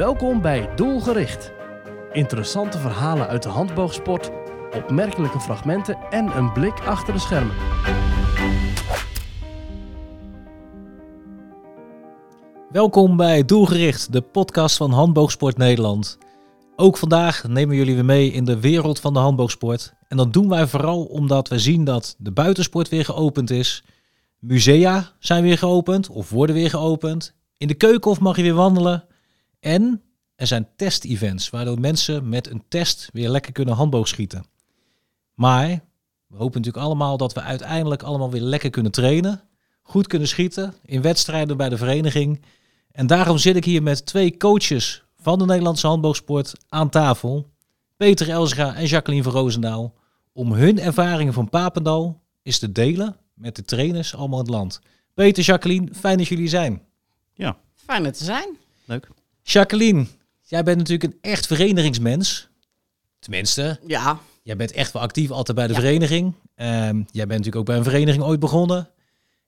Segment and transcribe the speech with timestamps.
[0.00, 1.52] Welkom bij Doelgericht.
[2.12, 4.30] Interessante verhalen uit de handboogsport,
[4.76, 7.54] opmerkelijke fragmenten en een blik achter de schermen.
[12.70, 16.18] Welkom bij Doelgericht, de podcast van Handboogsport Nederland.
[16.76, 19.94] Ook vandaag nemen jullie weer mee in de wereld van de handboogsport.
[20.08, 23.84] En dat doen wij vooral omdat we zien dat de buitensport weer geopend is.
[24.38, 27.34] Musea zijn weer geopend of worden weer geopend.
[27.56, 29.08] In de keukenhof mag je weer wandelen.
[29.60, 30.02] En
[30.34, 34.44] er zijn test-events waardoor mensen met een test weer lekker kunnen handboogschieten.
[35.34, 35.68] Maar
[36.26, 39.40] we hopen natuurlijk allemaal dat we uiteindelijk allemaal weer lekker kunnen trainen.
[39.82, 42.42] Goed kunnen schieten in wedstrijden bij de vereniging.
[42.92, 47.46] En daarom zit ik hier met twee coaches van de Nederlandse handboogsport aan tafel.
[47.96, 49.94] Peter Elsga en Jacqueline van Roosendaal.
[50.32, 54.80] Om hun ervaringen van Papendal eens te delen met de trainers allemaal in het land.
[55.14, 56.82] Peter, Jacqueline, fijn dat jullie zijn.
[57.34, 58.56] Ja, Fijn er te zijn.
[58.84, 59.08] leuk.
[59.42, 60.06] Jacqueline,
[60.42, 62.48] jij bent natuurlijk een echt verenigingsmens.
[63.18, 65.80] Tenminste, Ja, jij bent echt wel actief altijd bij de Ja.
[65.80, 66.34] vereniging.
[66.54, 68.88] Ehm, jij bent natuurlijk ook bij een vereniging ooit begonnen.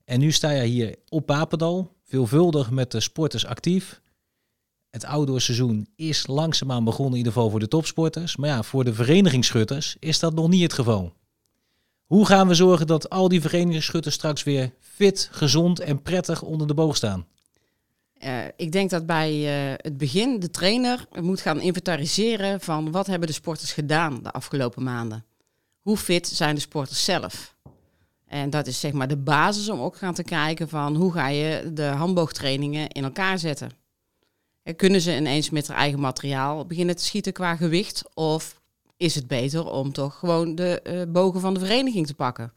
[0.04, 4.00] En nu sta jij hier op Papendal, veelvuldig met de sporters actief.
[4.90, 8.36] Het outdoorseizoen is langzaamaan begonnen, in ieder geval voor de topsporters.
[8.36, 11.12] Maar ja, voor de verenigingsschutters is dat nog niet het geval.
[12.04, 16.66] Hoe gaan we zorgen dat al die verenigingsschutters straks weer fit, gezond en prettig onder
[16.66, 17.26] de boog staan?
[18.22, 23.06] Eh, ik denk dat bij eh, het begin de trainer moet gaan inventariseren van wat
[23.06, 25.24] hebben de sporters gedaan de afgelopen maanden.
[25.80, 27.56] Hoe fit zijn de sporters zelf?
[28.26, 31.28] En dat is zeg maar de basis om ook gaan te kijken van hoe ga
[31.28, 33.70] je de handboogtrainingen in elkaar zetten.
[34.62, 38.02] En kunnen ze ineens met hun eigen materiaal beginnen te schieten qua gewicht?
[38.14, 38.60] Of
[38.96, 42.52] is het beter om toch gewoon de eh, bogen van de vereniging te pakken?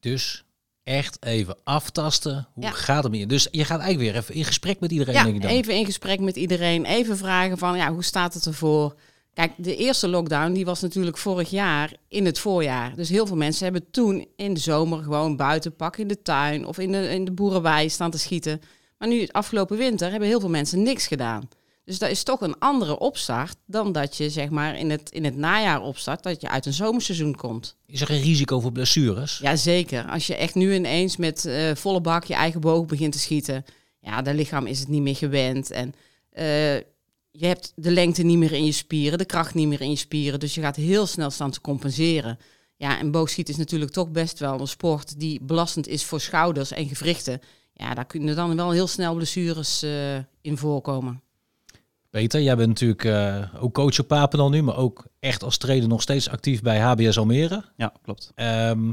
[0.00, 0.44] Dus
[0.84, 2.48] echt even aftasten.
[2.52, 2.70] Hoe Ja.
[2.70, 3.26] gaat het met je?
[3.26, 5.50] Dus je gaat eigenlijk weer even in gesprek met iedereen, Ja, denk ik dan.
[5.50, 6.84] even in gesprek met iedereen.
[6.84, 8.94] Even vragen van, ja, hoe staat het ervoor?
[9.34, 12.94] Kijk, de eerste lockdown die was natuurlijk vorig jaar in het voorjaar.
[12.96, 16.66] Dus heel veel mensen hebben toen in de zomer gewoon buiten pak in de tuin
[16.66, 18.60] of in de, in de boerenwei staan te schieten.
[18.98, 21.48] Maar nu, afgelopen winter, hebben heel veel mensen niks gedaan.
[21.84, 25.24] Dus dat is toch een andere opstart dan dat je zeg maar in het, in
[25.24, 27.76] het najaar opstart, dat je uit een zomerseizoen komt.
[27.86, 29.38] Is er geen risico voor blessures?
[29.38, 30.10] Jazeker.
[30.10, 33.64] Als je echt nu ineens met eh, volle bak je eigen boog begint te schieten,
[34.00, 35.70] ja, de lichaam is het niet meer gewend.
[35.70, 35.94] En
[36.30, 36.76] eh,
[37.30, 39.96] je hebt de lengte niet meer in je spieren, de kracht niet meer in je
[39.96, 40.40] spieren.
[40.40, 42.38] Dus je gaat heel snel staan te compenseren.
[42.76, 46.70] Ja, en boogschieten is natuurlijk toch best wel een sport die belastend is voor schouders
[46.70, 47.40] en gewrichten.
[47.74, 51.22] Ja, daar kunnen dan wel heel snel blessures eh, in voorkomen.
[52.12, 55.88] Peter, jij bent natuurlijk eh, ook coach op Papendal nu, maar ook echt als trainer
[55.88, 57.64] nog steeds actief bij HBS Almere.
[57.76, 58.32] Ja, klopt.
[58.34, 58.92] Ehm,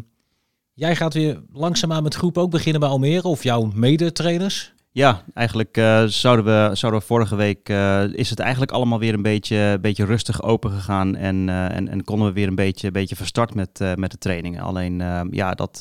[0.74, 4.74] jij gaat weer langzaamaan met groep ook beginnen bij Almere, of jouw medetrainers.
[4.92, 9.14] Ja, eigenlijk eh, zouden, we, zouden we vorige week, eh, is het eigenlijk allemaal weer
[9.14, 13.16] een beetje, beetje rustig open gegaan en, en, en konden we weer een beetje, beetje
[13.16, 14.62] van start met, met de trainingen.
[14.62, 15.80] Alleen, eh, ja, dat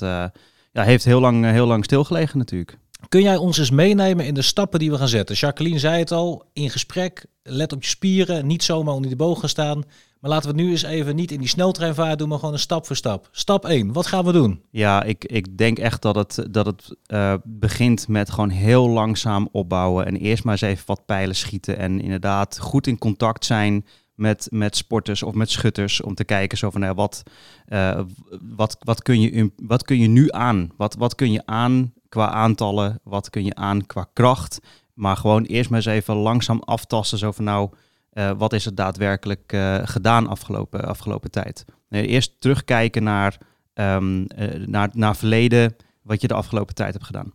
[0.73, 2.79] ja, heeft heel lang, heel lang stilgelegen natuurlijk.
[3.09, 5.37] Kun jij ons eens meenemen in de stappen die we gaan zetten?
[5.37, 9.41] Jacqueline zei het al, in gesprek, let op je spieren, niet zomaar onder de boog
[9.41, 9.85] gaan staan.
[10.21, 12.61] Maar laten we het nu eens even niet in die sneltreinvaart doen, maar gewoon een
[12.61, 13.29] stap voor stap.
[13.33, 14.63] Stap 1, wat gaan we doen?
[14.71, 19.49] Ja, ik, ik denk echt dat het, dat het eh, begint met gewoon heel langzaam
[19.53, 20.07] opbouwen.
[20.07, 21.79] En eerst maar eens even wat pijlen schieten.
[21.79, 26.01] En inderdaad goed in contact zijn met, met sporters of met schutters.
[26.01, 27.23] Om te kijken zo van nou, wat,
[27.67, 28.01] eh,
[28.57, 30.71] wat, wat, kun je, wat kun je nu aan?
[30.77, 33.01] Wat, wat kun je aan qua aantallen?
[33.03, 34.61] Wat kun je aan qua kracht?
[34.95, 37.19] Maar gewoon eerst maar eens even langzaam aftasten.
[37.19, 37.71] Zo van nou,
[38.11, 41.65] eh, wat is er daadwerkelijk eh, gedaan afgelopen, afgelopen tijd?
[41.89, 43.39] Nee, eerst terugkijken naar
[43.79, 43.97] eh,
[44.67, 47.33] naar, naar verleden, wat je de afgelopen tijd hebt gedaan.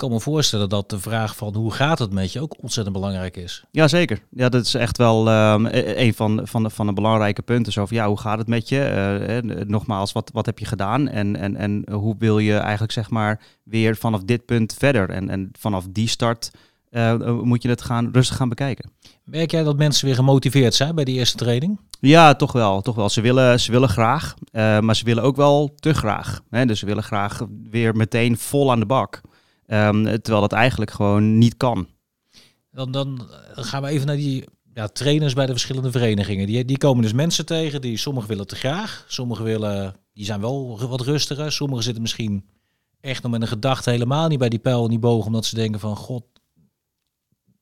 [0.00, 3.36] Kan me voorstellen dat de vraag van hoe gaat het met je ook ontzettend belangrijk
[3.36, 3.64] is.
[3.70, 4.22] Jazeker.
[4.30, 7.72] Ja, dat is echt wel ehm, e- een van, van, de, van de belangrijke punten.
[7.72, 8.82] Zo van, ja, hoe gaat het met je?
[8.82, 11.08] Eh, nogmaals, wat, wat heb je gedaan?
[11.08, 15.10] En, en, en hoe wil je eigenlijk, zeg maar, weer vanaf dit punt verder?
[15.10, 16.50] En, en vanaf die start
[16.90, 18.90] eh, moet je het gaan, rustig gaan bekijken.
[19.24, 21.80] Merk jij dat mensen weer gemotiveerd zijn bij die eerste training?
[22.00, 22.80] Ja, toch wel.
[22.80, 23.08] Toch wel.
[23.08, 26.40] Ze, willen, ze willen graag, maar ze willen ook wel te graag.
[26.50, 26.66] Hè?
[26.66, 29.20] Dus ze willen graag weer meteen vol aan de bak.
[29.70, 31.88] Ehm, terwijl dat eigenlijk gewoon niet kan.
[32.70, 34.44] Dan, dan gaan we even naar die
[34.74, 36.46] ja, trainers bij de verschillende verenigingen.
[36.46, 39.04] Die, die komen dus mensen tegen die sommigen willen te graag.
[39.08, 41.52] Sommigen willen, die zijn wel wat rustiger.
[41.52, 42.44] Sommigen zitten misschien
[43.00, 45.26] echt nog met een gedachte helemaal niet bij die pijl en die boog.
[45.26, 46.24] Omdat ze denken van, god,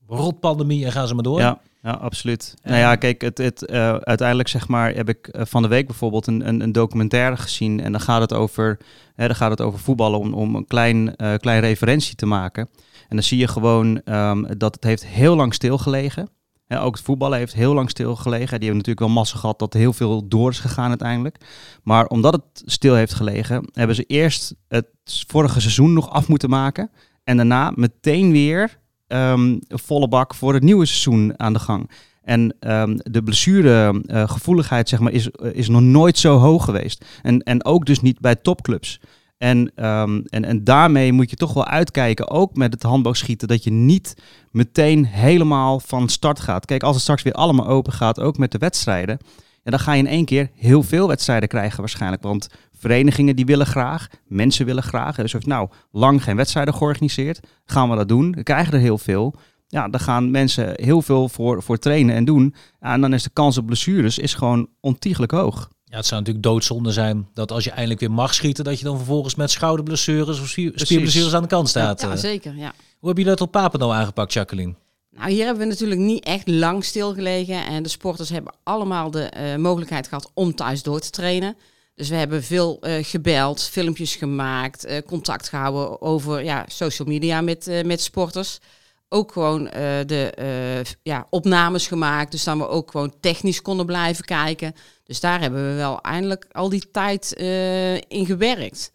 [0.09, 1.41] rotpandemie en gaan ze maar door.
[1.41, 2.55] Ja, ja absoluut.
[2.63, 5.87] Nou ja, kijk, het, het, eh, uiteindelijk zeg maar heb ik eh, van de week
[5.87, 7.81] bijvoorbeeld een, een, een documentaire gezien.
[7.81, 8.79] En dan gaat het over,
[9.15, 12.69] hè, dan gaat het over voetballen om, om een klein, eh, klein referentie te maken.
[13.09, 16.29] En dan zie je gewoon ehm, dat het heeft heel lang stilgelegen.
[16.69, 18.59] Ook het voetballen heeft heel lang stilgelegen.
[18.61, 21.37] Die hebben natuurlijk wel massa gehad dat er heel veel door is gegaan uiteindelijk.
[21.83, 26.51] Maar omdat het stil heeft gelegen, hebben ze eerst het vorige seizoen nog af moeten
[26.51, 26.91] maken.
[27.25, 28.79] En daarna meteen weer
[29.09, 31.91] ehm, volle bak voor het nieuwe seizoen aan de gang.
[32.23, 37.05] En ehm, de blessuregevoeligheid zeg maar, is, is nog nooit zo hoog geweest.
[37.23, 39.01] En, en ook dus niet bij topclubs.
[39.39, 43.65] En, ehm, en, en daarmee moet je toch wel uitkijken, ook met het handboogschieten, dat
[43.65, 44.15] je niet
[44.51, 46.65] meteen helemaal van start gaat.
[46.65, 49.19] Kijk, als het straks weer allemaal open gaat, ook met de wedstrijden,
[49.71, 52.23] ja, dan ga je in één keer heel veel wedstrijden krijgen waarschijnlijk.
[52.23, 52.49] Want
[52.79, 55.17] verenigingen die willen graag, mensen willen graag.
[55.17, 58.33] Dus heeft nou lang geen wedstrijden georganiseerd, gaan we dat doen.
[58.33, 59.35] We krijgen er heel veel.
[59.67, 62.55] Ja, dan gaan mensen heel veel voor, voor trainen en doen.
[62.81, 65.69] Ja, en dan is de kans op blessures is gewoon ontiegelijk hoog.
[65.85, 68.85] Ja, het zou natuurlijk doodzonde zijn dat als je eindelijk weer mag schieten, dat je
[68.85, 72.01] dan vervolgens met schouderblessures of spier- spierblessures aan de kant staat.
[72.01, 72.51] Ja, Eh, zeker.
[72.57, 72.73] Ja.
[72.99, 74.75] Hoe hebben jullie dat op Papendal aangepakt, Jacqueline?
[75.19, 77.67] Nou, hier hebben we natuurlijk niet echt lang stilgelegen.
[77.67, 81.57] En de sporters hebben allemaal de eh, mogelijkheid gehad om thuis door te trainen.
[81.95, 87.41] Dus we hebben veel eh, gebeld, filmpjes gemaakt, eh, contact gehouden over ja, social media
[87.41, 88.59] met, met sporters.
[89.09, 89.65] Ook gewoon
[90.07, 90.33] de
[91.03, 94.75] ja, opnames gemaakt, dus dan we ook gewoon technisch konden blijven kijken.
[95.05, 97.33] Dus daar hebben we wel eindelijk al die tijd
[98.09, 98.93] in gewerkt.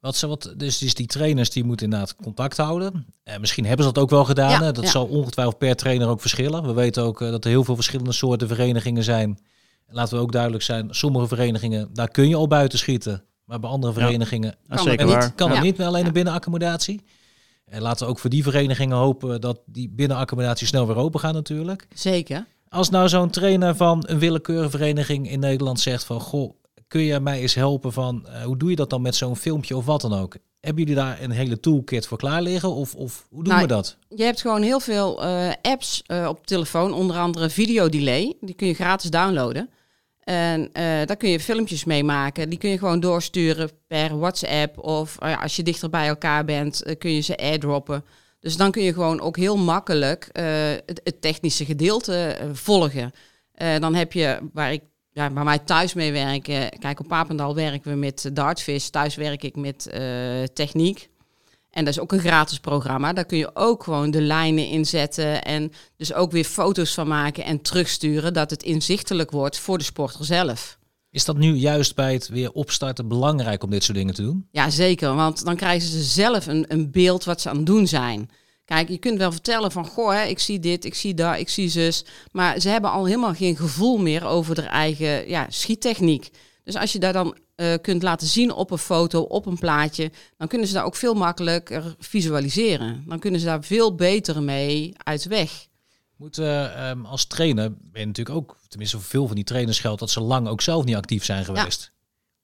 [0.00, 3.06] Wat, ze- wat, dus, dus die trainers die moeten inderdaad contact houden.
[3.22, 4.50] Eh, misschien hebben ze dat ook wel gedaan.
[4.62, 4.72] Ja?
[4.72, 4.90] Dat ja.
[4.90, 6.62] zal ongetwijfeld per trainer ook verschillen.
[6.66, 9.38] We weten ook eh, dat er heel veel verschillende soorten verenigingen zijn.
[9.86, 13.24] En laten we ook duidelijk zijn, sommige verenigingen, daar kun je al buiten schieten.
[13.44, 15.54] Maar bij andere verenigingen Kan zeker het niet, kan Ja.
[15.54, 17.04] het niet, maar alleen de binnenaccommodatie.
[17.64, 21.32] En laten we ook voor die verenigingen hopen dat die binnenaccommodatie snel weer open gaat
[21.34, 21.86] natuurlijk.
[21.94, 22.46] Zeker.
[22.68, 26.20] Als nou zo'n trainer van een willekeurige vereniging in Nederland zegt van...
[26.20, 26.54] Goh,
[26.90, 28.26] kun je mij eens helpen van...
[28.26, 30.36] eh, hoe doe je dat dan met zo'n filmpje of wat dan ook?
[30.60, 32.74] Hebben jullie daar een hele toolkit voor klaar liggen?
[32.74, 33.96] Of, of hoe doen Nou, we dat?
[34.08, 38.34] Je hebt gewoon heel veel eh, apps eh, op telefoon, onder andere Video Delay.
[38.40, 39.70] Die kun je gratis downloaden.
[40.20, 40.70] En
[41.06, 42.48] daar kun je filmpjes mee maken.
[42.48, 44.78] Die kun je gewoon doorsturen per WhatsApp.
[44.78, 48.04] Of ja, als je dichter bij elkaar bent, kun je ze airdroppen.
[48.40, 50.28] Dus dan kun je gewoon ook heel makkelijk
[50.86, 53.12] het, het technische gedeelte volgen.
[53.78, 57.90] Dan heb je, waar ik ja, waar wij thuis mee werken, kijk op Papendal werken
[57.90, 58.88] we met eh, Dartfish.
[58.88, 60.02] Thuis werk ik met eh,
[60.42, 61.08] techniek.
[61.70, 63.12] En dat is ook een gratis programma.
[63.12, 67.44] Daar kun je ook gewoon de lijnen inzetten en dus ook weer foto's van maken
[67.44, 70.78] en terugsturen, dat het inzichtelijk wordt voor de sporter zelf.
[71.10, 74.46] Is dat nu juist bij het weer opstarten belangrijk om dit soort dingen te doen?
[74.50, 77.86] Ja, zeker, want dan krijgen ze zelf een, een beeld wat ze aan het doen
[77.86, 78.30] zijn.
[78.70, 81.48] Kijk, je kunt wel vertellen van, goh, hè, ik zie dit, ik zie dat, ik
[81.48, 82.04] zie zus.
[82.32, 86.30] Maar ze hebben al helemaal geen gevoel meer over hun eigen ja, schiettechniek.
[86.64, 90.10] Dus als je daar dan eh, kunt laten zien op een foto, op een plaatje,
[90.36, 93.04] dan kunnen ze daar ook veel makkelijker visualiseren.
[93.06, 95.66] Dan kunnen ze daar veel beter mee uit de weg.
[96.16, 99.78] Moet eh, ehm, als trainer ben je natuurlijk ook, tenminste voor veel van die trainers
[99.78, 101.92] geldt dat ze lang ook zelf niet actief zijn geweest.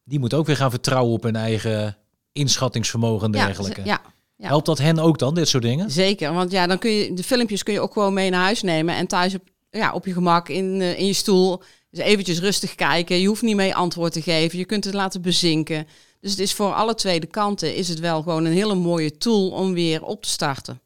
[0.05, 1.96] Die moet ook weer gaan vertrouwen op hun eigen
[2.32, 3.81] inschattingsvermogen en Ja, dergelijke.
[3.81, 4.00] ze- ja,
[4.37, 4.47] ja.
[4.47, 5.91] Helpt dat hen ook dan, dit soort dingen?
[5.91, 8.62] Zeker, want ja, dan kun je de filmpjes kun je ook gewoon mee naar huis
[8.62, 11.62] nemen en thuis op, ja, op je gemak in, eh, in je stoel.
[11.91, 13.21] Dus eventjes rustig kijken.
[13.21, 14.59] Je hoeft niet mee antwoord te geven.
[14.59, 15.87] Je kunt het laten bezinken.
[16.21, 19.17] Dus het is voor alle twee de kanten is het wel gewoon een hele mooie
[19.17, 20.81] tool om weer op te starten.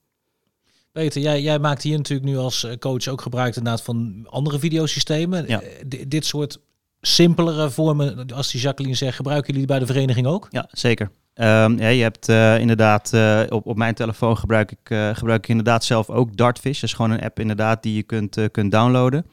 [0.92, 4.58] Peter, jij, jij maakt hier natuurlijk nu als eh, coach ook gebruik inderdaad van andere
[4.58, 5.44] videosystemen.
[5.48, 5.60] Ja.
[5.62, 6.58] Eh, di- dit soort
[7.00, 10.46] simpelere vormen, als die Jacqueline zegt, gebruiken jullie bij de vereniging ook?
[10.50, 11.10] Ja, zeker.
[11.34, 15.42] Ehm, ja, je hebt eh, inderdaad, eh, op, op mijn telefoon gebruik ik, eh, gebruik
[15.42, 16.80] ik inderdaad zelf ook Dartfish.
[16.80, 19.26] Dat is gewoon een app inderdaad die je kunt, kunt downloaden.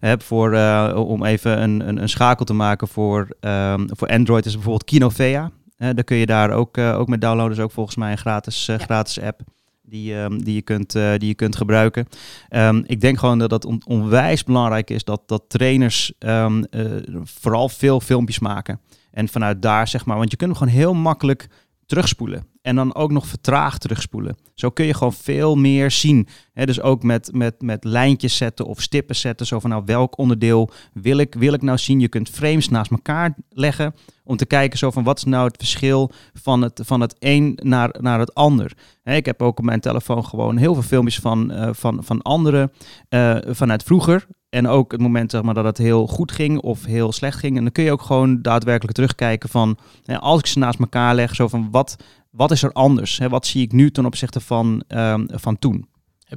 [0.00, 4.46] Heb voor, eh, om even een, een, een schakel te maken voor, ehm, voor Android
[4.46, 5.50] is bijvoorbeeld Kinovea.
[5.76, 7.56] Daar kun je daar ook, eh, ook met downloaden.
[7.56, 8.78] is ook volgens mij een gratis, Ja.
[8.78, 9.40] gratis app
[9.86, 12.06] die, ehm, die, je kunt, eh, die je kunt gebruiken.
[12.48, 16.84] Ehm, ik denk gewoon dat het on- onwijs belangrijk is dat, dat trainers ehm, eh,
[17.24, 18.80] vooral veel filmpjes maken.
[19.10, 21.48] En vanuit daar, zeg maar, want je kunt hem gewoon heel makkelijk
[21.86, 22.46] terugspoelen.
[22.62, 24.36] En dan ook nog vertraagd terugspoelen.
[24.54, 26.28] Zo kun je gewoon veel meer zien.
[26.54, 29.46] Dus ook met, met, met lijntjes zetten of stippen zetten.
[29.46, 32.00] Zo van nou, welk onderdeel wil ik, wil ik nou zien?
[32.00, 33.94] Je kunt frames naast elkaar leggen.
[34.24, 37.58] Om te kijken zo van wat is nou het verschil van het, van het een
[37.62, 38.72] naar, naar het ander.
[39.04, 42.72] Ik heb ook op mijn telefoon gewoon heel veel filmpjes van, eh, van, van anderen
[43.08, 44.26] eh, vanuit vroeger.
[44.56, 47.56] En ook het moment zeg maar, dat het heel goed ging of heel slecht ging.
[47.56, 49.78] En dan kun je ook gewoon daadwerkelijk terugkijken van...
[50.04, 51.96] hè, als ik ze naast elkaar leg, zo van wat,
[52.30, 53.18] wat is er anders?
[53.18, 53.28] Hè?
[53.28, 55.88] Wat zie ik nu ten opzichte van, ehm, van toen?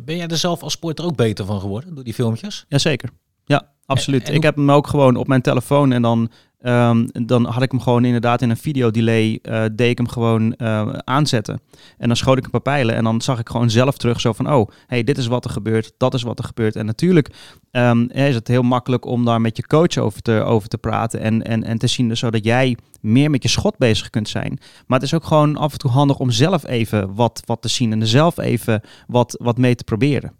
[0.02, 2.66] Ben jij er zelf als sporter ook beter van geworden door die filmpjes?
[2.68, 3.10] Jazeker.
[3.46, 4.22] Ja, absoluut.
[4.22, 6.30] En- en ik heb hem ook gewoon op mijn telefoon en dan,
[6.62, 10.54] ehm, dan had ik hem gewoon inderdaad in een videodelay, eh deed ik hem gewoon
[10.54, 11.62] eh, aanzetten.
[11.98, 14.34] En dan schoot ik een paar pijlen en dan zag ik gewoon zelf terug zo
[14.34, 16.76] van, oh, hey, dit is wat er gebeurt, dat is wat er gebeurt.
[16.76, 17.30] En natuurlijk
[17.72, 21.20] ehm, is het heel makkelijk om daar met je coach over te, over te praten
[21.20, 24.60] en, en, en te zien dus zodat jij meer met je schot bezig kunt zijn.
[24.88, 27.68] Maar het is ook gewoon af en toe handig om zelf even wat, wat te
[27.68, 30.39] zien en er zelf even wat, wat mee te proberen.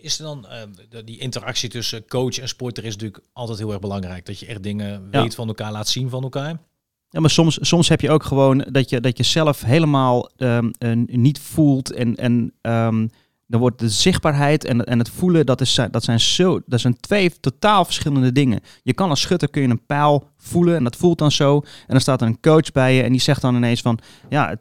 [0.00, 0.46] Is er dan
[0.88, 4.26] de- die interactie tussen coach en sporter is natuurlijk altijd heel erg belangrijk.
[4.26, 5.22] Dat je echt dingen Ja.
[5.22, 6.60] weet van elkaar, laat zien van elkaar.
[7.08, 10.70] Ja, maar soms, soms heb je ook gewoon dat je, dat je zelf helemaal ehm,
[10.78, 11.92] eh, niet voelt.
[11.92, 13.06] En, en ehm,
[13.50, 17.00] dan wordt de zichtbaarheid en, en het voelen, dat, is, dat, zijn zo, dat zijn
[17.00, 18.60] twee totaal verschillende dingen.
[18.82, 21.56] Je kan als schutter kun je een pijl voelen en dat voelt dan zo.
[21.56, 24.56] En dan staat er een coach bij je en die zegt dan ineens van, ja,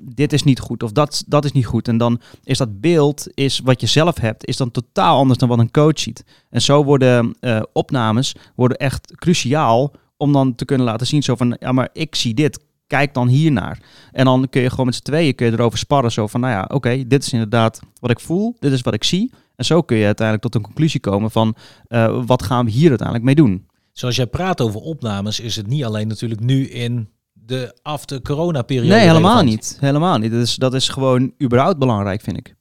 [0.00, 1.88] dit is niet goed of dat, dat is niet goed.
[1.88, 5.48] En dan is dat beeld, is wat je zelf hebt, is dan totaal anders dan
[5.48, 6.24] wat een coach ziet.
[6.50, 11.34] En zo worden eh, opnames worden echt cruciaal om dan te kunnen laten zien zo
[11.34, 12.63] van, ja, maar ik zie dit.
[12.86, 13.78] Kijk dan hiernaar.
[14.12, 16.12] En dan kun je gewoon met z'n tweeën kun je erover sparren.
[16.12, 18.56] Zo van, nou ja, oké, dit is inderdaad wat ik voel.
[18.58, 19.32] Dit is wat ik zie.
[19.56, 21.54] En zo kun je uiteindelijk tot een conclusie komen van,
[21.86, 23.66] eh, wat gaan we hier uiteindelijk mee doen?
[23.92, 28.62] Zoals jij praat over opnames, is het niet alleen natuurlijk nu in de after corona
[28.62, 28.94] periode.
[28.94, 29.48] Nee, helemaal relevant.
[29.48, 29.76] niet.
[29.80, 30.32] Helemaal niet.
[30.32, 32.54] Dat is, dat is gewoon überhaupt belangrijk, vind ik.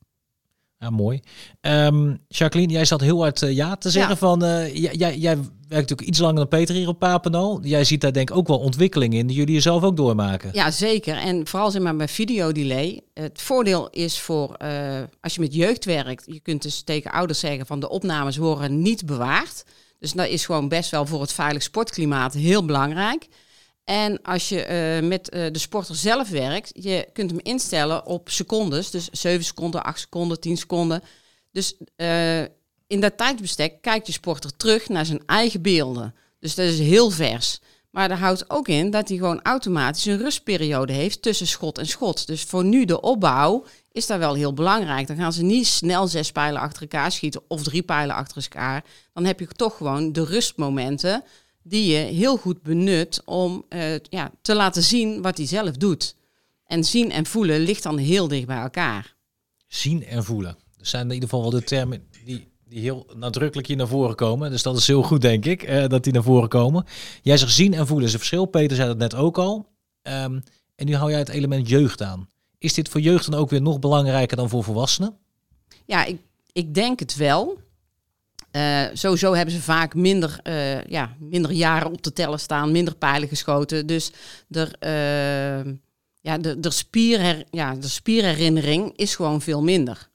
[0.83, 1.19] Ja, mooi.
[1.61, 4.17] Ehm, Jacqueline, jij zat heel hard eh, ja te zeggen Ja.
[4.17, 7.59] van, eh, jij, jij, jij werkt natuurlijk iets langer dan Peter hier op Papendal.
[7.61, 10.49] Jij ziet daar denk ik ook wel ontwikkelingen in die jullie zelf ook doormaken.
[10.53, 11.15] Ja, zeker.
[11.17, 13.01] En vooral zeg maar bij videodelay.
[13.13, 17.39] Het voordeel is voor eh, als je met jeugd werkt, je kunt dus tegen ouders
[17.39, 19.63] zeggen van de opnames worden niet bewaard.
[19.99, 23.27] Dus dat is gewoon best wel voor het veilig sportklimaat heel belangrijk.
[23.83, 28.29] En als je eh, met eh, de sporter zelf werkt, je kunt hem instellen op
[28.29, 28.91] secondes.
[28.91, 31.03] Dus 7 seconden, 8 seconden, 10 seconden.
[31.51, 32.41] Dus eh,
[32.87, 36.15] in dat tijdsbestek kijkt je sporter terug naar zijn eigen beelden.
[36.39, 37.59] Dus dat is heel vers.
[37.89, 41.87] Maar dat houdt ook in dat hij gewoon automatisch een rustperiode heeft tussen schot en
[41.87, 42.27] schot.
[42.27, 45.07] Dus voor nu de opbouw is dat wel heel belangrijk.
[45.07, 48.83] Dan gaan ze niet snel zes pijlen achter elkaar schieten of drie pijlen achter elkaar.
[49.13, 51.23] Dan heb je toch gewoon de rustmomenten
[51.63, 56.15] die je heel goed benut om eh, ja, te laten zien wat hij zelf doet.
[56.65, 59.15] En zien en voelen ligt dan heel dicht bij elkaar.
[59.67, 60.57] Zien en voelen.
[60.77, 64.15] Dat zijn in ieder geval wel de termen die, die heel nadrukkelijk hier naar voren
[64.15, 64.51] komen.
[64.51, 66.85] Dus dat is heel goed, denk ik, eh, dat die naar voren komen.
[67.21, 68.45] Jij zegt zien en voelen is een verschil.
[68.45, 69.67] Peter zei dat net ook al.
[70.01, 70.39] Ehm,
[70.75, 72.29] en nu hou jij het element jeugd aan.
[72.57, 75.17] Is dit voor jeugd dan ook weer nog belangrijker dan voor volwassenen?
[75.85, 77.57] Ja, ik, ik denk het wel.
[78.53, 82.95] Eh, sowieso hebben ze vaak minder, eh, ja, minder jaren op te tellen staan, minder
[82.95, 83.87] pijlen geschoten.
[83.87, 84.11] Dus
[84.49, 85.73] er, eh,
[86.21, 90.09] ja, de, de, spierher, ja, de spierherinnering is gewoon veel minder.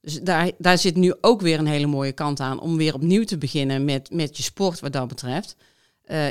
[0.00, 3.24] Dus daar, daar zit nu ook weer een hele mooie kant aan om weer opnieuw
[3.24, 5.56] te beginnen met, met je sport wat dat betreft.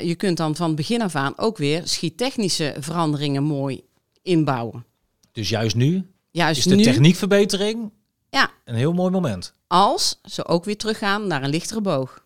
[0.03, 3.83] Je kunt dan van begin af aan ook weer schiettechnische veranderingen mooi
[4.21, 4.85] inbouwen.
[5.31, 7.91] Dus juist nu Juist is de nu, techniekverbetering
[8.29, 8.51] Ja.
[8.65, 9.53] een heel mooi moment.
[9.67, 12.25] als ze ook weer teruggaan naar een lichtere boog.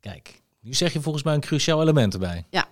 [0.00, 2.44] Kijk, nu zeg je volgens mij een cruciaal element erbij.
[2.50, 2.68] Ja.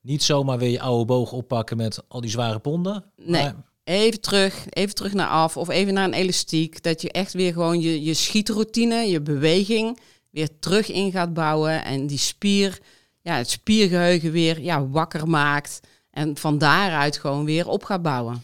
[0.00, 3.04] Niet zomaar weer je oude boog oppakken met al die zware ponden.
[3.16, 3.42] Nee.
[3.42, 6.82] maar Even terug, even terug naar af of even naar een elastiek.
[6.82, 10.00] Dat je echt weer gewoon je, je schietroutine, je beweging
[10.30, 11.84] weer terug in gaat bouwen.
[11.84, 12.78] En die spier,
[13.22, 15.80] ja, het spiergeheugen weer ja, wakker maakt.
[16.10, 18.42] En van daaruit gewoon weer op gaat bouwen.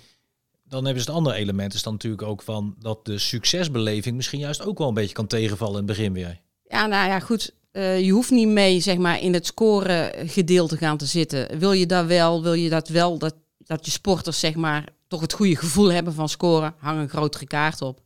[0.73, 4.41] Dan hebben ze het andere element is dan natuurlijk ook van dat de succesbeleving misschien
[4.41, 6.41] juist ook wel een beetje kan tegenvallen in het begin weer.
[6.63, 7.55] Ja, nou ja, goed.
[7.73, 11.59] Eh, je hoeft niet mee zeg maar, in het scoren gedeelte gaan te zitten.
[11.59, 15.21] Wil je dat wel, wil je dat wel, dat, dat je sporters zeg maar, toch
[15.21, 18.01] het goede gevoel hebben van scoren, hang een grotere kaart op.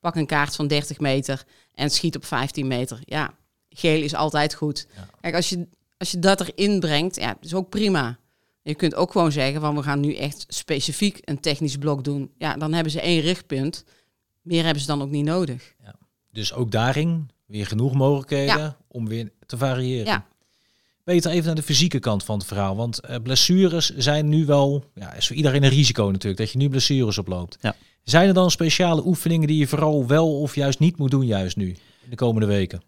[0.00, 2.98] Pak een kaart van 30 meter en schiet op 15 meter.
[3.04, 3.34] Ja,
[3.68, 4.86] geel is altijd goed.
[4.96, 5.08] Ja.
[5.20, 8.18] Kijk, als je, als je dat erin brengt, ja, is ook prima.
[8.62, 12.30] Je kunt ook gewoon zeggen van we gaan nu echt specifiek een technisch blok doen.
[12.38, 13.84] Ja, dan hebben ze één richtpunt.
[14.42, 15.74] Meer hebben ze dan ook niet nodig.
[16.30, 20.06] Dus ook daarin weer genoeg mogelijkheden om weer te variëren.
[20.06, 20.26] Ja.
[21.04, 22.76] Peter, even naar de fysieke kant van het verhaal.
[22.76, 26.58] Want eh, blessures zijn nu wel, ja, is voor iedereen een risico natuurlijk, dat je
[26.58, 27.58] nu blessures oploopt.
[27.60, 27.74] Ja.
[28.02, 31.56] Zijn er dan speciale oefeningen die je vooral wel of juist niet moet doen juist
[31.56, 31.68] nu,
[32.02, 32.82] in de komende weken?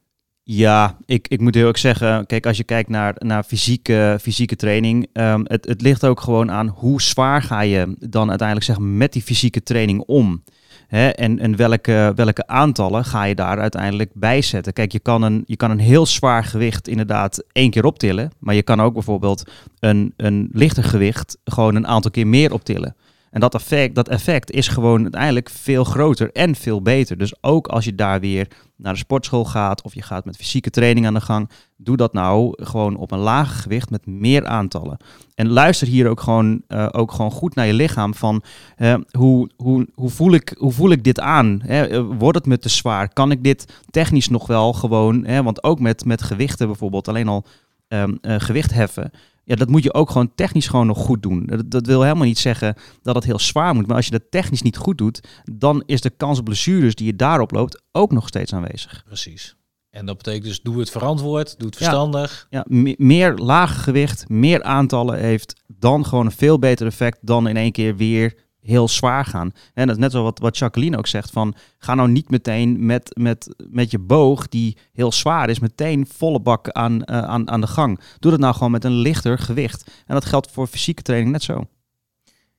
[0.47, 4.57] Ja, ik, ik moet heel erg zeggen, kijk, als je kijkt naar, naar fysieke, fysieke
[4.57, 8.79] training, ehm, het, het ligt ook gewoon aan hoe zwaar ga je dan uiteindelijk zeg,
[8.79, 10.43] met die fysieke training om.
[10.89, 11.09] Hè?
[11.09, 14.73] En, en welke, welke aantallen ga je daar uiteindelijk bij zetten?
[14.73, 18.55] Kijk, je kan, een, je kan een heel zwaar gewicht inderdaad één keer optillen, maar
[18.55, 22.97] je kan ook bijvoorbeeld een, een lichter gewicht gewoon een aantal keer meer optillen.
[23.35, 27.19] En dat effect, dat effect is gewoon uiteindelijk veel groter en veel beter.
[27.19, 30.71] Dus ook als je daar weer naar de sportschool gaat of je gaat met fysieke
[30.71, 34.97] training aan de gang, doe dat nou gewoon op een lager gewicht met meer aantallen.
[35.35, 38.43] En luister hier ook gewoon, uh, ook gewoon goed naar je lichaam van
[38.79, 41.61] uh, hoe, hoe, hoe, voel ik, hoe voel ik dit aan?
[41.65, 42.05] Hè?
[42.05, 43.13] Wordt het me te zwaar?
[43.13, 45.43] Kan ik dit technisch nog wel gewoon, hè?
[45.43, 47.45] want ook met, met gewichten bijvoorbeeld, alleen al
[47.89, 49.11] uh, gewicht heffen,
[49.45, 51.47] ja, dat moet je ook gewoon technisch gewoon nog goed doen.
[51.47, 53.87] Dat, dat, wil helemaal niet zeggen dat het heel zwaar moet.
[53.87, 57.07] Maar als je dat technisch niet goed doet, dan is de kans op blessures die
[57.07, 59.03] je daarop loopt ook nog steeds aanwezig.
[59.05, 59.57] Precies.
[59.91, 62.47] En dat betekent dus doe het verantwoord, doe het verstandig.
[62.51, 67.49] Ja, ja meer laag gewicht, meer aantallen heeft dan gewoon een veel beter effect dan
[67.49, 69.53] in één keer weer heel zwaar gaan.
[69.75, 72.87] En dat is net zo wat, wat Jacqueline ook zegt: van ga nou niet meteen
[72.87, 77.51] met, met, met je boog, die heel zwaar is, meteen volle bak aan, uh, aan,
[77.51, 78.01] aan de gang.
[78.19, 79.91] Doe dat nou gewoon met een lichter gewicht.
[80.07, 81.55] En dat geldt voor fysieke training net zo.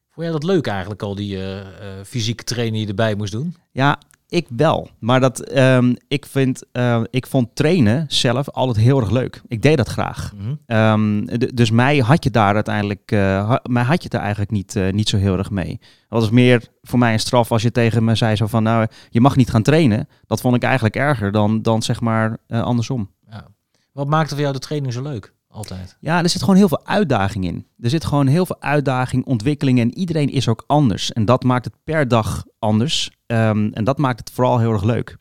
[0.09, 1.63] Vond jij dat leuk eigenlijk, al die uh, uh,
[2.05, 3.55] fysieke training die je erbij moest doen?
[3.71, 3.99] Ja,
[4.35, 4.89] ik wel.
[4.99, 9.41] Maar dat, um, ik, vind, uh, ik vond trainen zelf altijd heel erg leuk.
[9.47, 10.33] Ik deed dat graag.
[10.35, 10.77] Mm -hmm.
[10.77, 14.75] um, dus mij had je daar uiteindelijk, uh, ha mij had je daar eigenlijk niet,
[14.75, 15.79] uh, niet zo heel erg mee.
[16.09, 18.87] Dat was meer voor mij een straf als je tegen me zei zo van, nou,
[19.09, 20.07] je mag niet gaan trainen.
[20.27, 23.09] Dat vond ik eigenlijk erger dan, dan zeg maar andersom.
[23.29, 23.47] Ja.
[23.91, 25.33] Wat maakte voor jou de training zo leuk?
[25.55, 25.97] Altijd.
[25.99, 27.67] Ja, er zit gewoon heel veel uitdaging in.
[27.79, 31.11] Er zit gewoon heel veel uitdaging, ontwikkeling en iedereen is ook anders.
[31.11, 33.11] En dat maakt het per dag anders.
[33.27, 35.17] Um, en dat maakt het vooral heel erg leuk.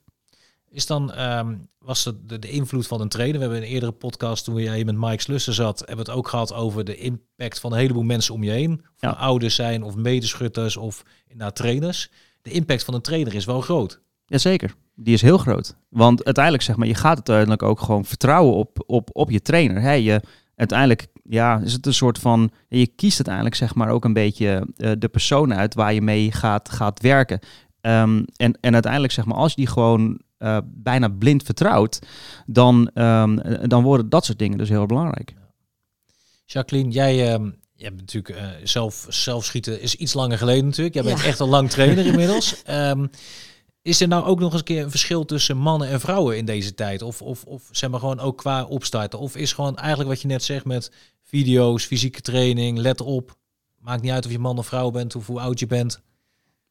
[0.71, 3.37] Is dan, um, was het de, de, invloed van een trainer?
[3.37, 6.21] We hebben in een eerdere podcast, toen jij met Mike Slussen zat, hebben we het
[6.21, 8.73] ook gehad over de impact van een heleboel mensen om je heen.
[8.73, 9.11] Of ja.
[9.11, 12.11] ouders zijn, of medeschutters, of inderdaad trainers.
[12.43, 14.01] De impact van een trainer is wel groot.
[14.27, 15.77] Jazeker die is heel groot.
[15.89, 19.81] Want uiteindelijk zeg maar, je gaat uiteindelijk ook gewoon vertrouwen op, op, op je trainer.
[19.81, 19.93] Hè?
[19.93, 20.21] Je,
[20.57, 24.69] uiteindelijk ja, is het een soort van, je kiest uiteindelijk zeg maar ook een beetje
[24.77, 27.39] uh, de persoon uit waar je mee gaat, gaat werken.
[27.87, 31.99] Um, en, en uiteindelijk zeg maar, als je die gewoon uh, bijna blind vertrouwt,
[32.47, 35.35] dan, um, dan worden dat soort dingen dus heel belangrijk.
[36.45, 40.95] Jacqueline, jij, um, je hebt natuurlijk uh, zelf, zelf schieten is iets langer geleden natuurlijk.
[40.95, 41.27] Jij bent ja.
[41.27, 42.63] echt al lang trainer inmiddels.
[42.71, 43.11] um,
[43.83, 46.45] is er nou ook nog eens een keer een verschil tussen mannen en vrouwen in
[46.45, 47.03] deze tijd?
[47.03, 49.19] Of, of, of zeg maar gewoon ook qua opstarten?
[49.19, 50.91] Of is gewoon eigenlijk wat je net zegt met
[51.23, 53.37] video's, fysieke training, let op.
[53.79, 56.03] Maakt niet uit of je man of vrouw bent of hoe oud je bent.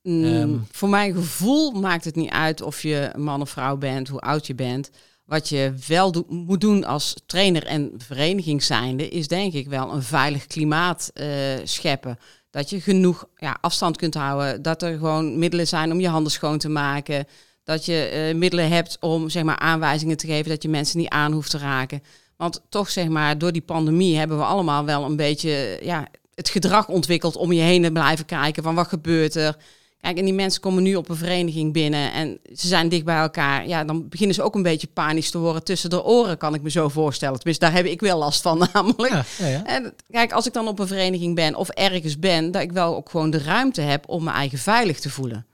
[0.04, 4.08] Mm, um, voor mijn gevoel maakt het niet uit of je man of vrouw bent,
[4.08, 4.90] hoe oud je bent.
[5.26, 10.04] Wat je wel moet doen als trainer en vereniging zijnde, is denk ik wel een
[10.04, 11.28] veilig klimaat uh,
[11.64, 12.20] scheppen.
[12.50, 14.62] Dat je genoeg ja, afstand kunt houden.
[14.62, 17.28] Dat er gewoon middelen zijn om je handen schoon te maken.
[17.64, 21.10] Dat je uh, middelen hebt om zeg maar, aanwijzingen te geven dat je mensen niet
[21.10, 22.04] aan hoeft te raken.
[22.38, 26.50] Want toch zeg maar, door die pandemie hebben we allemaal wel een beetje ja, het
[26.50, 29.58] gedrag ontwikkeld om je heen te blijven kijken van wat gebeurt er.
[30.04, 33.18] Kijk, en die mensen komen nu op een vereniging binnen en ze zijn dicht bij
[33.18, 33.68] elkaar.
[33.68, 36.62] Ja, dan beginnen ze ook een beetje panisch te horen tussen de oren, kan ik
[36.62, 37.36] me zo voorstellen.
[37.36, 39.14] Tenminste, daar heb ik wel last van namelijk.
[39.14, 39.66] Ja, ja, ja.
[39.66, 42.96] En kijk, als ik dan op een vereniging ben of ergens ben, dat ik wel
[42.96, 45.46] ook gewoon de ruimte heb om mijn eigen veilig te voelen.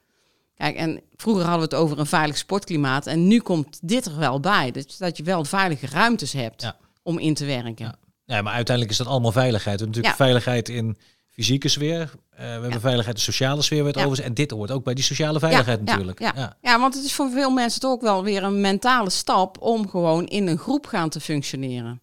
[0.55, 4.17] Kijk, en vroeger hadden we het over een veilig sportklimaat en nu komt dit er
[4.17, 4.71] wel bij.
[4.71, 7.97] Dat, dat je wel veilige ruimtes hebt om in te werken.
[8.25, 8.41] Ja.
[8.41, 9.79] maar uiteindelijk is dat allemaal veiligheid.
[9.79, 10.97] We hebben natuurlijk veiligheid in
[11.39, 11.99] fysieke sfeer.
[12.01, 12.79] Uh, we hebben ja.
[12.79, 14.05] veiligheid, de sociale sfeer werd ja.
[14.05, 14.23] over.
[14.23, 16.19] En dit hoort ook bij die sociale veiligheid ja, natuurlijk.
[16.19, 16.79] Ja, ja.
[16.79, 20.25] want het is voor veel mensen toch ook wel weer een mentale stap om gewoon
[20.25, 22.01] in een groep gaan te functioneren.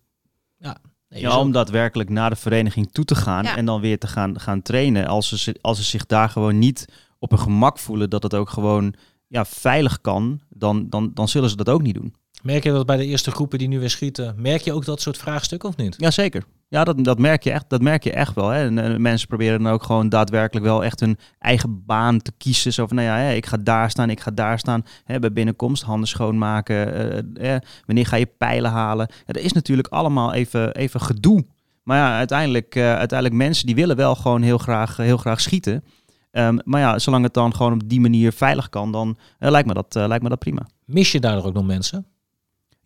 [0.58, 0.76] Ja,
[1.08, 4.40] nee, ja om daadwerkelijk naar de vereniging toe te gaan en dan weer te gaan,
[4.40, 5.06] gaan trainen.
[5.06, 6.84] Als ze, als ze zich daar gewoon niet
[7.18, 8.94] op een gemak voelen dat het ook gewoon
[9.26, 12.14] ja, veilig kan, dan, dan, dan zullen ze dat ook niet doen.
[12.42, 15.00] Merk je dat bij de eerste groepen die nu weer schieten, merk je ook dat
[15.00, 15.94] soort vraagstukken of niet?
[15.98, 16.44] Jazeker.
[16.68, 18.48] Ja, dat, dat, merk je echt, dat merk je echt wel.
[18.48, 18.64] Hè.
[18.64, 22.72] En, en, mensen proberen dan ook gewoon daadwerkelijk wel echt hun eigen baan te kiezen.
[22.72, 24.84] Zo nou ja, ik ga daar staan, ik ga daar staan.
[25.04, 26.86] Hè, bij binnenkomst, handen schoonmaken.
[27.40, 29.06] Uh, wanneer ga je pijlen halen?
[29.26, 31.46] Ja, dat is natuurlijk allemaal even, even gedoe.
[31.82, 35.84] Maar ja, uiteindelijk, uh, uiteindelijk mensen die willen wel gewoon heel graag, heel graag schieten.
[36.32, 39.74] Um, maar ja, zolang het dan gewoon op die manier veilig kan, dan lijkt, me
[39.74, 40.66] dat, lijkt me dat prima.
[40.84, 42.06] Mis je daar ook nog mensen?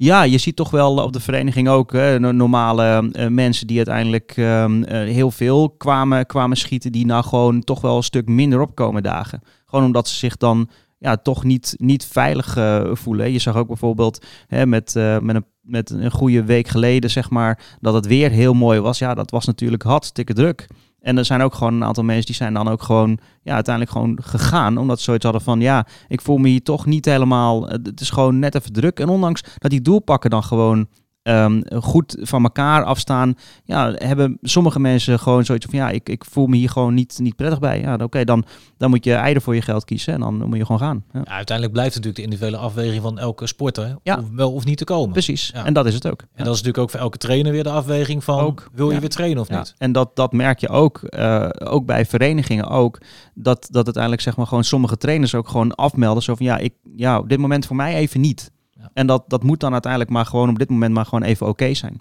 [0.02, 4.36] Ja, je ziet toch wel op de vereniging ook hè, normale uh, mensen die uiteindelijk
[4.36, 8.60] uh, uh, heel veel kwamen, kwamen schieten, die nou gewoon toch wel een stuk minder
[8.60, 9.42] opkomen dagen.
[9.66, 13.32] Gewoon omdat ze zich dan ja, toch niet, niet veilig uh, voelen.
[13.32, 17.76] Je zag ook bijvoorbeeld hè, met, met, een, met een goede week geleden, zeg maar,
[17.80, 18.98] dat het weer heel mooi was.
[18.98, 20.66] Ja, dat was natuurlijk hartstikke druk.
[21.00, 23.94] En er zijn ook gewoon een aantal mensen die zijn dan ook gewoon ja, uiteindelijk
[23.94, 24.78] gewoon gegaan.
[24.78, 27.68] Omdat ze zoiets hadden van ja, ik voel me hier toch niet helemaal.
[27.68, 29.00] Het is gewoon net even druk.
[29.00, 30.86] En ondanks dat die doelpakken dan gewoon
[31.22, 33.34] ehm, goed van elkaar afstaan.
[33.64, 37.18] Ja, hebben sommige mensen gewoon zoiets van, ja, ik, ik voel me hier gewoon niet,
[37.22, 37.80] niet prettig bij.
[37.80, 38.44] Ja, oké, dan,
[38.76, 41.04] dan moet je eieren voor je geld kiezen en dan moet je gewoon gaan.
[41.12, 41.20] Ja.
[41.24, 44.16] Ja, uiteindelijk blijft het natuurlijk de individuele afweging van elke sporter Ja.
[44.18, 45.12] of wel of niet te komen.
[45.12, 46.20] Precies, en dat is het ook.
[46.20, 49.00] En dat is natuurlijk ook voor elke trainer weer de afweging van Ook, wil je
[49.00, 49.74] weer trainen of niet.
[49.78, 52.98] en dat, dat merk je ook, eh, ook bij verenigingen ook,
[53.34, 56.22] dat, dat uiteindelijk zeg maar gewoon sommige trainers ook gewoon afmelden.
[56.22, 58.50] Zo van ja, ik, ja dit moment voor mij even niet.
[58.80, 58.90] Ja.
[58.94, 61.74] En dat, dat moet dan uiteindelijk maar gewoon op dit moment maar gewoon even oké
[61.74, 62.00] zijn.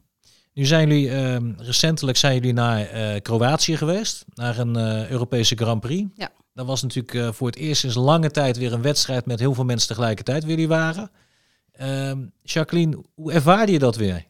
[0.54, 5.56] Nu zijn jullie, ehm, recentelijk zijn jullie naar eh, Kroatië geweest, naar een eh, Europese
[5.56, 6.10] Grand Prix.
[6.16, 6.30] Ja.
[6.54, 9.54] Dat was natuurlijk eh, voor het eerst sinds lange tijd weer een wedstrijd met heel
[9.54, 11.12] veel mensen tegelijkertijd waar jullie waren.
[11.72, 14.26] Ehm, Jacqueline, hoe ervaarde je dat weer?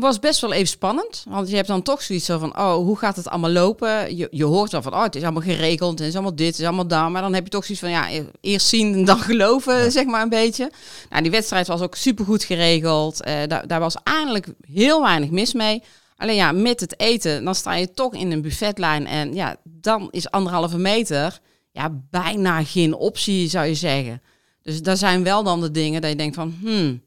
[0.00, 2.98] Was best wel even spannend, want je hebt dan toch zoiets zo van, oh, hoe
[2.98, 4.16] gaat het allemaal lopen?
[4.16, 6.46] Je, je hoort wel van, oh, het is allemaal geregeld, en het is allemaal dit,
[6.46, 8.94] het is allemaal dat, maar dan heb je toch zoiets van, ja, e- eerst zien
[8.94, 10.70] en dan geloven, zeg maar een beetje.
[11.10, 15.52] Nou, die wedstrijd was ook supergoed geregeld, Eh, daar, daar was eigenlijk heel weinig mis
[15.52, 15.82] mee.
[16.16, 20.08] Alleen ja, met het eten, dan sta je toch in een buffetlijn en ja, dan
[20.10, 21.38] is anderhalve meter,
[21.72, 24.22] ja, bijna geen optie, zou je zeggen.
[24.62, 27.02] Dus daar zijn wel dan de dingen dat je denkt van, hmm,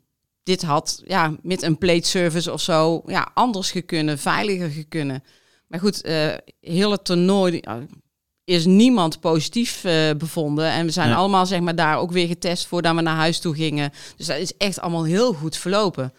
[0.49, 5.23] dit had ja, met een plate service of zo ja, anders gekunnen, veiliger gekunnen.
[5.67, 7.85] Maar goed, eh heel het toernooi ja,
[8.43, 10.65] is niemand positief eh, bevonden.
[10.71, 13.55] En we zijn allemaal zeg maar, daar ook weer getest voordat we naar huis toe
[13.55, 13.91] gingen.
[14.17, 16.13] Dus dat is echt allemaal heel goed verlopen.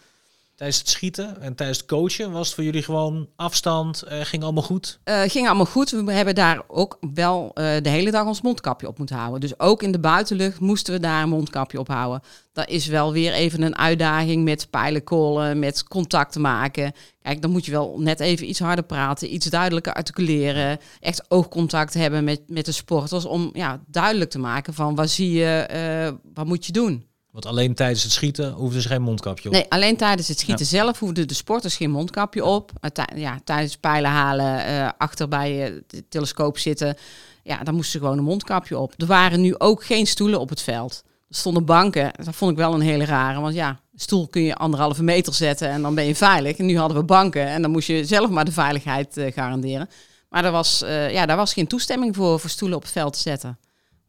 [0.61, 4.43] Tijdens het schieten en tijdens het coachen was het voor jullie gewoon afstand, eh, ging
[4.43, 4.99] allemaal goed?
[5.03, 5.89] Eh ging allemaal goed.
[5.89, 9.39] We hebben daar ook wel eh, de hele dag ons mondkapje op moeten houden.
[9.39, 12.21] Dus ook in de buitenlucht moesten we daar een mondkapje op houden.
[12.53, 16.93] Dat is wel weer even een uitdaging met pijlenkollen, met contact maken.
[17.21, 20.79] Kijk, dan moet je wel net even iets harder praten, iets duidelijker articuleren.
[20.99, 25.31] Echt oogcontact hebben met, met de sporters om ja, duidelijk te maken van wat zie
[25.31, 27.09] je, wat moet je doen.
[27.31, 29.53] Want alleen tijdens het schieten hoefden ze geen mondkapje op.
[29.53, 32.71] Nee, alleen tijdens het schieten zelf hoefden de sporters geen mondkapje op.
[33.15, 36.97] Ja, tijdens pijlen halen, eh, achter bij eh, de telescoop zitten.
[37.43, 38.93] Ja, dan moesten ze gewoon een mondkapje op.
[38.97, 41.03] Er waren nu ook geen stoelen op het veld.
[41.29, 42.11] Er stonden banken.
[42.23, 43.39] Dat vond ik wel een hele rare.
[43.39, 46.57] Want ja, stoel kun je anderhalve meter zetten en dan ben je veilig.
[46.57, 49.89] En nu hadden we banken en dan moest je zelf maar de veiligheid eh, garanderen.
[50.29, 53.13] Maar er was, eh, ja, daar was geen toestemming voor, voor stoelen op het veld
[53.13, 53.57] te zetten.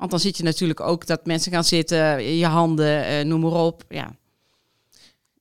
[0.02, 3.52] Want dan zit je natuurlijk ook dat mensen gaan zitten, je handen, eh, noem maar
[3.52, 3.84] op.
[3.88, 4.10] Ja,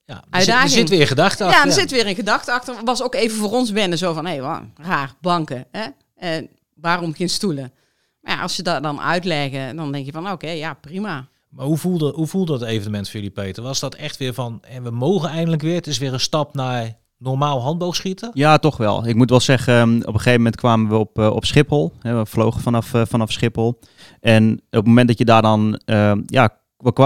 [0.05, 1.67] Ja, er, zit, er weer gedachte ja, achter.
[1.67, 2.75] er zit weer een gedachte achter.
[2.83, 3.97] Was ook even voor ons wennen.
[3.97, 5.65] Zo van, hé, hey, raar, banken.
[5.71, 5.87] Hè?
[6.15, 7.73] En waarom geen stoelen?
[8.21, 11.27] Maar ja, als je dat dan uitleggen, dan denk je van, oké, ja, prima.
[11.49, 13.63] Maar hoe voelde, hoe voelde dat evenement voor jullie, Peter?
[13.63, 16.53] Was dat echt weer van, en we mogen eindelijk weer, het is weer een stap
[16.53, 18.29] naar normaal handboogschieten?
[18.33, 19.07] Ja, toch wel.
[19.07, 21.93] Ik moet wel zeggen, um, op een gegeven moment kwamen we op, uh, op Schiphol.
[22.01, 23.79] We vlogen vanaf, uh, vanaf Schiphol.
[24.19, 26.49] En op het moment dat je daar dan, uh, ja,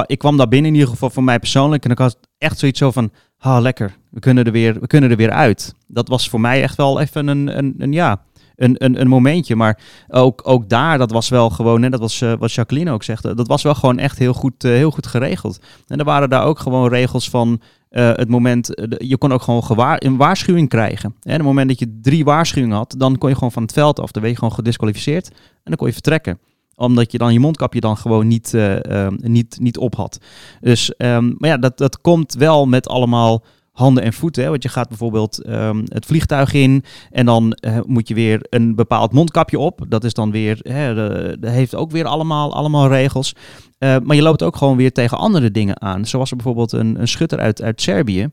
[0.06, 1.86] ik kwam daar binnen in ieder geval voor mij persoonlijk.
[1.86, 5.10] En ik had echt zoiets zo van, ah, lekker, we kunnen er weer, we kunnen
[5.10, 5.76] er weer uit.
[5.88, 8.22] Dat was voor mij echt wel even een, een, een ja,
[8.56, 9.56] een, een, een momentje.
[9.56, 13.04] Maar ook, ook daar, dat was wel gewoon, hè, dat was uh, wat Jacqueline ook
[13.04, 15.60] zegt, dat was wel gewoon echt heel goed, heel goed geregeld.
[15.88, 17.62] En er waren daar ook gewoon regels van
[17.96, 21.16] uh, het moment, je kon ook gewoon een waarschuwing krijgen.
[21.22, 24.00] En het moment dat je drie waarschuwingen had, dan kon je gewoon van het veld
[24.00, 26.40] af, dan werd je gewoon gedisqualificeerd en dan kon je vertrekken
[26.76, 30.20] omdat je dan je mondkapje dan gewoon niet, uh, uh, niet, niet op had.
[30.62, 33.44] Dus, um, maar ja, dat, dat komt wel met allemaal
[33.76, 34.44] handen en voeten.
[34.44, 34.50] Hè?
[34.50, 38.76] Want je gaat bijvoorbeeld um, het vliegtuig in en dan uh, moet je weer een
[38.76, 39.86] bepaald mondkapje op.
[39.88, 43.36] Dat is dan weer, hè, de, de heeft ook weer allemaal, allemaal regels.
[43.80, 46.06] Uh, maar je loopt ook gewoon weer tegen andere dingen aan.
[46.06, 48.30] Zo was er bijvoorbeeld een, een schutter uit, uit Servië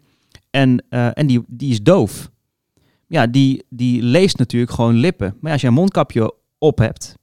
[0.50, 2.30] en, uh, en die, die is doof.
[3.06, 5.36] Ja, die, die leest natuurlijk gewoon lippen.
[5.40, 7.14] Maar als je een mondkapje op hebt,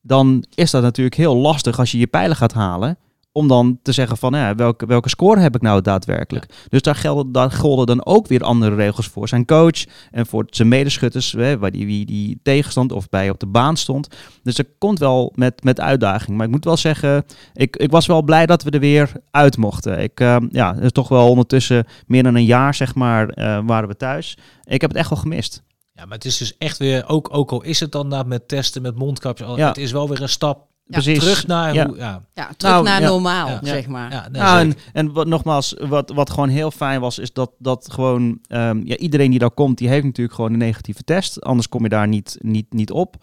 [0.00, 2.98] dan is dat natuurlijk heel lastig als je je pijlen gaat halen.
[3.36, 6.44] Om dan te zeggen van ja, welke, welke score heb ik nou daadwerkelijk.
[6.48, 6.56] Ja.
[6.68, 10.44] Dus daar gelden, daar gelden dan ook weer andere regels voor zijn coach en voor
[10.46, 14.08] zijn medeschutters, hè, waar die, wie die tegenstand of bij op de baan stond.
[14.42, 16.36] Dus er komt wel met, met uitdaging.
[16.36, 19.56] Maar ik moet wel zeggen, ik, ik was wel blij dat we er weer uit
[19.56, 19.98] mochten.
[19.98, 23.58] Ik, uh, ja, het is toch wel ondertussen meer dan een jaar, zeg maar, uh,
[23.66, 24.38] waren we thuis.
[24.64, 25.62] Ik heb het echt wel gemist.
[25.92, 28.48] Ja, maar het is dus echt weer, ook, ook al is het dan dat met
[28.48, 29.68] testen, met mondkapjes, Ja.
[29.68, 31.18] het is wel weer een stap Precies.
[31.18, 31.86] terug naar Ja.
[31.86, 32.22] hoe, ja.
[32.34, 33.08] Ja, terug Nou, naar ja.
[33.08, 33.58] normaal, Ja.
[33.62, 34.10] zeg maar.
[34.12, 37.50] Ja, nee, Ja, en, en wat, nogmaals, wat, wat gewoon heel fijn was, is dat,
[37.58, 41.40] dat gewoon ehm, ja, iedereen die daar komt, die heeft natuurlijk gewoon een negatieve test.
[41.40, 43.16] Anders kom je daar niet, niet, niet op.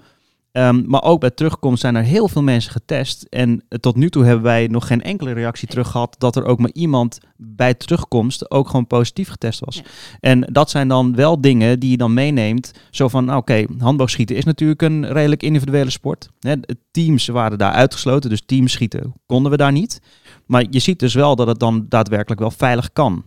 [0.51, 3.23] Ehm, maar ook bij terugkomst zijn er heel veel mensen getest.
[3.29, 6.59] En tot nu toe hebben wij nog geen enkele reactie terug gehad dat er ook
[6.59, 9.75] maar iemand bij terugkomst ook gewoon positief getest was.
[9.75, 9.81] Ja.
[10.19, 12.71] En dat zijn dan wel dingen die je dan meeneemt.
[12.89, 16.29] Zo van, nou, oké, handboogschieten is natuurlijk een redelijk individuele sport.
[16.91, 20.01] Teams waren daar uitgesloten, dus teamschieten konden we daar niet.
[20.45, 23.23] Maar je ziet dus wel dat het dan daadwerkelijk wel veilig kan.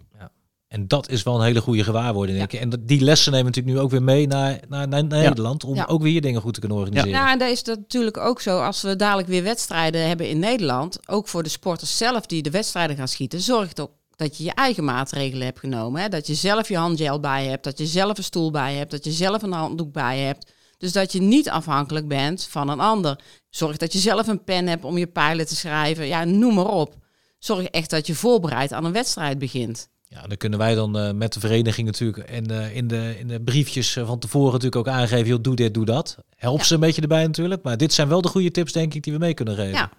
[0.74, 2.60] En dat is wel een hele goede gewaarwording, denk ik.
[2.60, 5.64] En dat- die lessen nemen we natuurlijk nu ook weer mee naar, naar, naar Nederland.
[5.64, 5.84] Om Ja.
[5.84, 7.18] ook weer hier dingen goed te kunnen organiseren.
[7.18, 8.58] Ja, en daar is dat natuurlijk ook zo.
[8.60, 12.50] Als we dadelijk weer wedstrijden hebben in Nederland, ook voor de sporters zelf die de
[12.50, 16.02] wedstrijden gaan schieten, zorg ook dat je je eigen maatregelen hebt genomen.
[16.02, 16.08] Hè?
[16.08, 19.04] Dat je zelf je handgel bij hebt, dat je zelf een stoel bij hebt, dat
[19.04, 20.52] je zelf een handdoek bij hebt.
[20.78, 23.20] Dus dat je niet afhankelijk bent van een ander.
[23.50, 26.06] Zorg dat je zelf een pen hebt om je pijlen te schrijven.
[26.06, 26.94] Ja, noem maar op.
[27.38, 29.88] Zorg echt dat je voorbereid aan een wedstrijd begint.
[30.14, 33.28] Ja, dan kunnen wij dan eh, met de vereniging natuurlijk en eh, in, de, in
[33.28, 36.16] de briefjes eh, van tevoren natuurlijk ook aangeven, joh, doe dit, doe dat.
[36.36, 36.64] Help Ja.
[36.64, 37.62] ze een beetje erbij natuurlijk.
[37.62, 39.72] Maar dit zijn wel de goede tips, denk ik, die we mee kunnen geven.
[39.72, 39.90] Ja.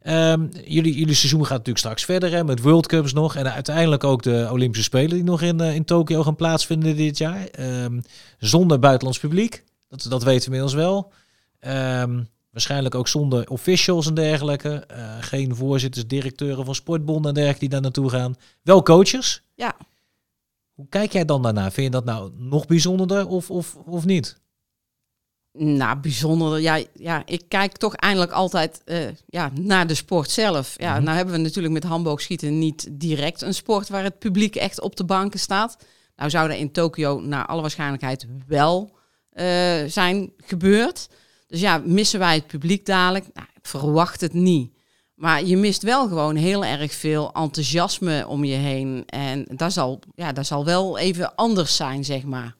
[0.00, 3.36] Ehm, jullie, jullie seizoen gaat natuurlijk straks verder hè, met World Cups nog.
[3.36, 7.46] En uiteindelijk ook de Olympische Spelen die nog in, in Tokio gaan plaatsvinden dit jaar.
[7.46, 8.00] Ehm,
[8.38, 9.64] zonder buitenlands publiek.
[9.88, 11.12] Dat, dat weten we inmiddels wel.
[11.60, 12.22] Ehm,
[12.56, 14.68] waarschijnlijk ook zonder officials en dergelijke.
[14.86, 18.34] Eh, geen voorzitters, directeuren van sportbonden en dergelijke die daar naartoe gaan.
[18.62, 19.42] Wel coaches.
[19.54, 19.76] Ja.
[20.74, 21.70] Hoe kijk jij dan daarna?
[21.70, 24.40] Vind je dat nou nog bijzonderder of, of, of niet?
[25.52, 26.60] Nou, bijzonder.
[26.60, 30.74] Ja, ja, ik kijk toch eindelijk altijd eh, ja, naar de sport zelf.
[30.80, 31.04] Ja, Mhm.
[31.04, 34.96] nou hebben we natuurlijk met handboogschieten niet direct een sport waar het publiek echt op
[34.96, 35.76] de banken staat.
[36.16, 38.96] Nou zou er in Tokio naar alle waarschijnlijkheid wel
[39.30, 41.08] eh, zijn gebeurd.
[41.46, 43.24] Dus ja, missen wij het publiek dadelijk?
[43.34, 44.70] Nou, ik verwacht het niet.
[45.14, 49.02] Maar je mist wel gewoon heel erg veel enthousiasme om je heen.
[49.06, 52.56] En dat zal, ja, dat zal wel even anders zijn, zeg maar.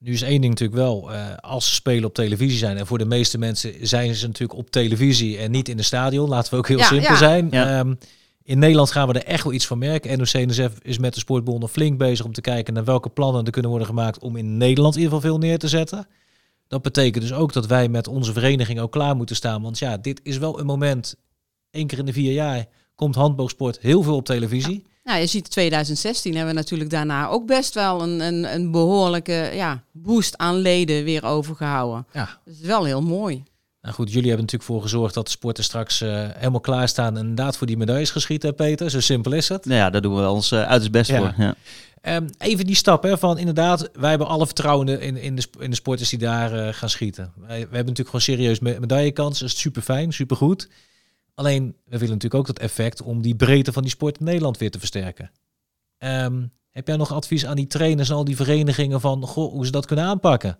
[0.00, 2.98] Nu is één ding natuurlijk wel, eh, als ze spelen op televisie zijn, en voor
[2.98, 6.58] de meeste mensen zijn ze natuurlijk op televisie en niet in de stadion, laten we
[6.58, 7.16] ook heel Ja, simpel ja.
[7.16, 7.48] zijn.
[7.50, 7.78] Ja.
[7.78, 7.94] Ehm,
[8.42, 10.18] in Nederland gaan we er echt wel iets van merken.
[10.18, 13.70] NOC-NSF is met de sportbonden flink bezig om te kijken naar welke plannen er kunnen
[13.70, 16.06] worden gemaakt om in Nederland in ieder geval veel neer te zetten.
[16.70, 19.62] Dat betekent dus ook dat wij met onze vereniging ook klaar moeten staan.
[19.62, 21.14] Want ja, dit is wel een moment,
[21.70, 24.86] één keer in de vier jaar komt handboogsport heel veel op televisie.
[25.04, 29.50] Nou, je ziet 2016 hebben we natuurlijk daarna ook best wel een, een, een behoorlijke
[29.54, 32.06] ja, boost aan leden weer overgehouden.
[32.12, 32.38] Ja.
[32.44, 33.42] Dat is wel heel mooi.
[33.82, 37.20] Nou goed, jullie hebben natuurlijk voor gezorgd dat de sporten straks eh, helemaal klaarstaan en
[37.20, 38.90] inderdaad voor die medailles geschieten, hè, Peter.
[38.90, 39.64] Zo simpel is het.
[39.64, 41.16] Nou ja, daar doen we ons uiterst best Ja.
[41.18, 41.34] voor.
[41.44, 41.54] Ja.
[42.00, 45.70] Ehm, even die stap hè, van inderdaad, wij hebben alle vertrouwen in, in, de, in
[45.70, 47.32] de sporters die daar eh, gaan schieten.
[47.36, 50.68] Wij, we hebben natuurlijk gewoon serieus me medaillekans, dat is super fijn, super goed.
[51.34, 54.58] Alleen, we willen natuurlijk ook dat effect om die breedte van die sport in Nederland
[54.58, 55.30] weer te versterken.
[55.98, 59.64] Ehm, heb jij nog advies aan die trainers en al die verenigingen van goh, hoe
[59.66, 60.58] ze dat kunnen aanpakken?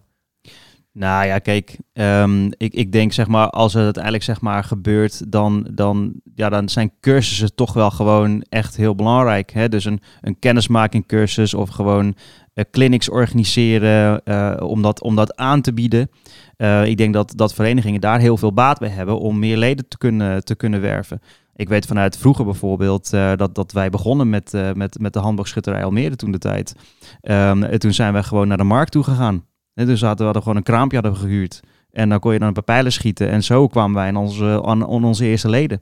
[0.93, 5.33] Nou ja, kijk, ehm, ik, ik denk zeg maar, als het uiteindelijk zeg maar gebeurt,
[5.33, 9.51] dan, dan, ja, dan zijn cursussen toch wel gewoon echt heel belangrijk.
[9.51, 9.69] Hè?
[9.69, 12.15] Dus een, een kennismakingcursus of gewoon
[12.55, 16.11] eh, clinics organiseren eh, om, dat, om dat aan te bieden.
[16.57, 19.89] Eh, ik denk dat, dat verenigingen daar heel veel baat bij hebben om meer leden
[19.89, 21.21] te kunnen, te kunnen werven.
[21.61, 25.85] Ik weet vanuit vroeger bijvoorbeeld dat, dat wij begonnen met, eh, met, met de handboogschutterij
[25.85, 26.75] Almere toen de tijd.
[27.21, 29.45] Ehm, en toen zijn wij gewoon naar de markt toe gegaan.
[29.87, 31.61] Dus we hadden gewoon een kraampje hadden gehuurd.
[31.93, 33.31] En dan kon je dan een paar pijlen schieten.
[33.31, 35.81] En zo kwamen wij aan onze, aan, aan onze eerste leden.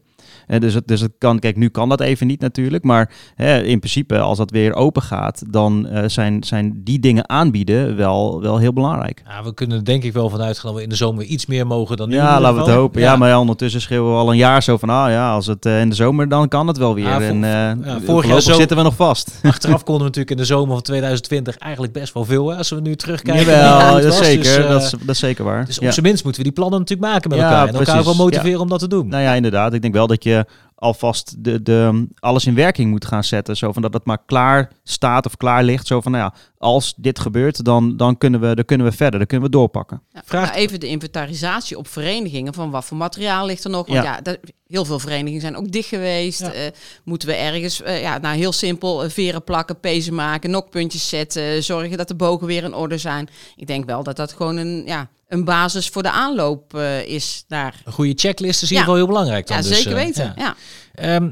[0.59, 2.85] Dus, het, dus het kan, kijk, nu kan dat even niet natuurlijk.
[2.85, 7.29] Maar hè, in principe, als dat weer open gaat, dan eh, zijn, zijn die dingen
[7.29, 9.23] aanbieden wel, wel heel belangrijk.
[9.27, 11.47] Ja, we kunnen er denk ik wel vanuit gaan dat we in de zomer iets
[11.47, 12.15] meer mogen dan nu.
[12.15, 13.01] Ja, laten we het hopen.
[13.01, 15.67] Ja, maar ja, ondertussen schreeuwen we al een jaar zo van, ah ja, als het
[15.67, 17.05] eh, in de zomer, dan kan het wel weer.
[17.05, 19.39] Ja, en eh ja, vorig jaar zo- zitten we nog vast.
[19.43, 22.49] Achteraf konden we natuurlijk in de zomer van 2020 eigenlijk best wel veel.
[22.49, 23.45] Hè, als we nu terugkijken.
[23.45, 24.27] Jawel, dat is was.
[24.27, 24.57] zeker.
[24.57, 25.65] Dus, dat, is, dat is zeker waar.
[25.65, 27.69] dus op zijn minst moeten we die plannen natuurlijk maken met elkaar.
[27.69, 29.09] En elkaar wel motiveren om dat te doen.
[29.09, 29.73] Nou ja, inderdaad.
[29.73, 30.47] Ik denk wel dat je der
[30.79, 33.57] alvast de, de, alles in werking moet gaan zetten.
[33.57, 35.87] Zo van dat het maar klaar staat of klaar ligt.
[35.87, 39.19] Zo van, nou ja, als dit gebeurt, dan, dan, kunnen, we, dan kunnen we verder.
[39.19, 40.03] Dan kunnen we doorpakken.
[40.13, 43.87] Ja, Vraag- nou, even de inventarisatie op verenigingen van wat voor materiaal ligt er nog.
[43.87, 44.13] Want Ja.
[44.15, 46.41] ja, dat- heel veel verenigingen zijn ook dicht geweest.
[46.41, 46.53] Ja.
[46.53, 46.71] Eh,
[47.05, 51.63] moeten we ergens, eh, ja, nou heel simpel, eh, veren plakken, pezen maken, nokpuntjes zetten,
[51.65, 53.29] zorgen dat de bogen weer in orde zijn.
[53.57, 57.45] Ik denk wel dat dat gewoon een, ja, een basis voor de aanloop eh, is
[57.49, 57.81] daar.
[57.85, 58.81] Een goede checklist is in Ja.
[58.83, 59.47] ieder geval heel belangrijk.
[59.47, 59.57] Dan.
[59.57, 60.33] Ja, Dus, zeker weten.
[60.37, 60.55] ja.
[60.99, 61.31] Ehm,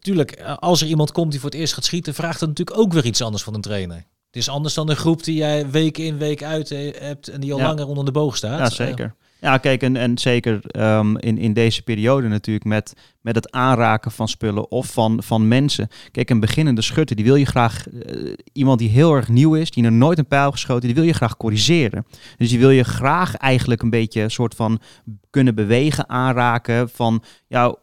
[0.00, 2.92] tuurlijk, als er iemand komt die voor het eerst gaat schieten, vraagt dat natuurlijk ook
[2.92, 3.96] weer iets anders van een trainer.
[3.96, 7.40] Het is anders dan een groep die jij week in, week uit eh, hebt en
[7.40, 7.66] die al Ja.
[7.66, 8.58] langer onder de boog staat.
[8.58, 9.14] Ja, zeker.
[9.40, 14.28] Ja, kijk, en, zeker ehm, in, in deze periode natuurlijk met, met het aanraken van
[14.28, 15.88] spullen of van, van mensen.
[16.10, 19.70] Kijk, een beginnende schutter, die wil je graag, eh, iemand die heel erg nieuw is,
[19.70, 22.06] die nog nooit een pijl geschoten, die wil je graag corrigeren.
[22.36, 24.80] Dus die wil je graag eigenlijk een beetje een soort van
[25.30, 27.74] kunnen bewegen, aanraken van, ja,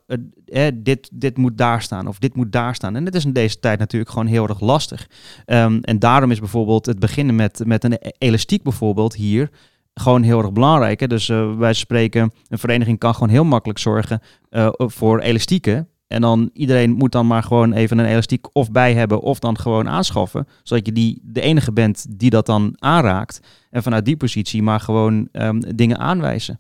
[0.74, 2.96] dit, dit moet daar staan of dit moet daar staan.
[2.96, 5.10] En dat is in deze tijd natuurlijk gewoon heel erg lastig.
[5.46, 9.50] Ehm, en daarom is bijvoorbeeld het beginnen met, met een elastiek bijvoorbeeld hier
[9.94, 11.00] gewoon heel erg belangrijk.
[11.00, 11.08] Hè?
[11.08, 15.88] Dus eh, wij spreken, een vereniging kan gewoon heel makkelijk zorgen eh, voor elastieken.
[16.08, 19.58] En dan iedereen moet dan maar gewoon even een elastiek of bij hebben of dan
[19.60, 20.48] gewoon aanschaffen.
[20.64, 23.40] Zodat je die, de enige bent die dat dan aanraakt.
[23.70, 26.60] En vanuit die positie maar gewoon ehm, dingen aanwijzen.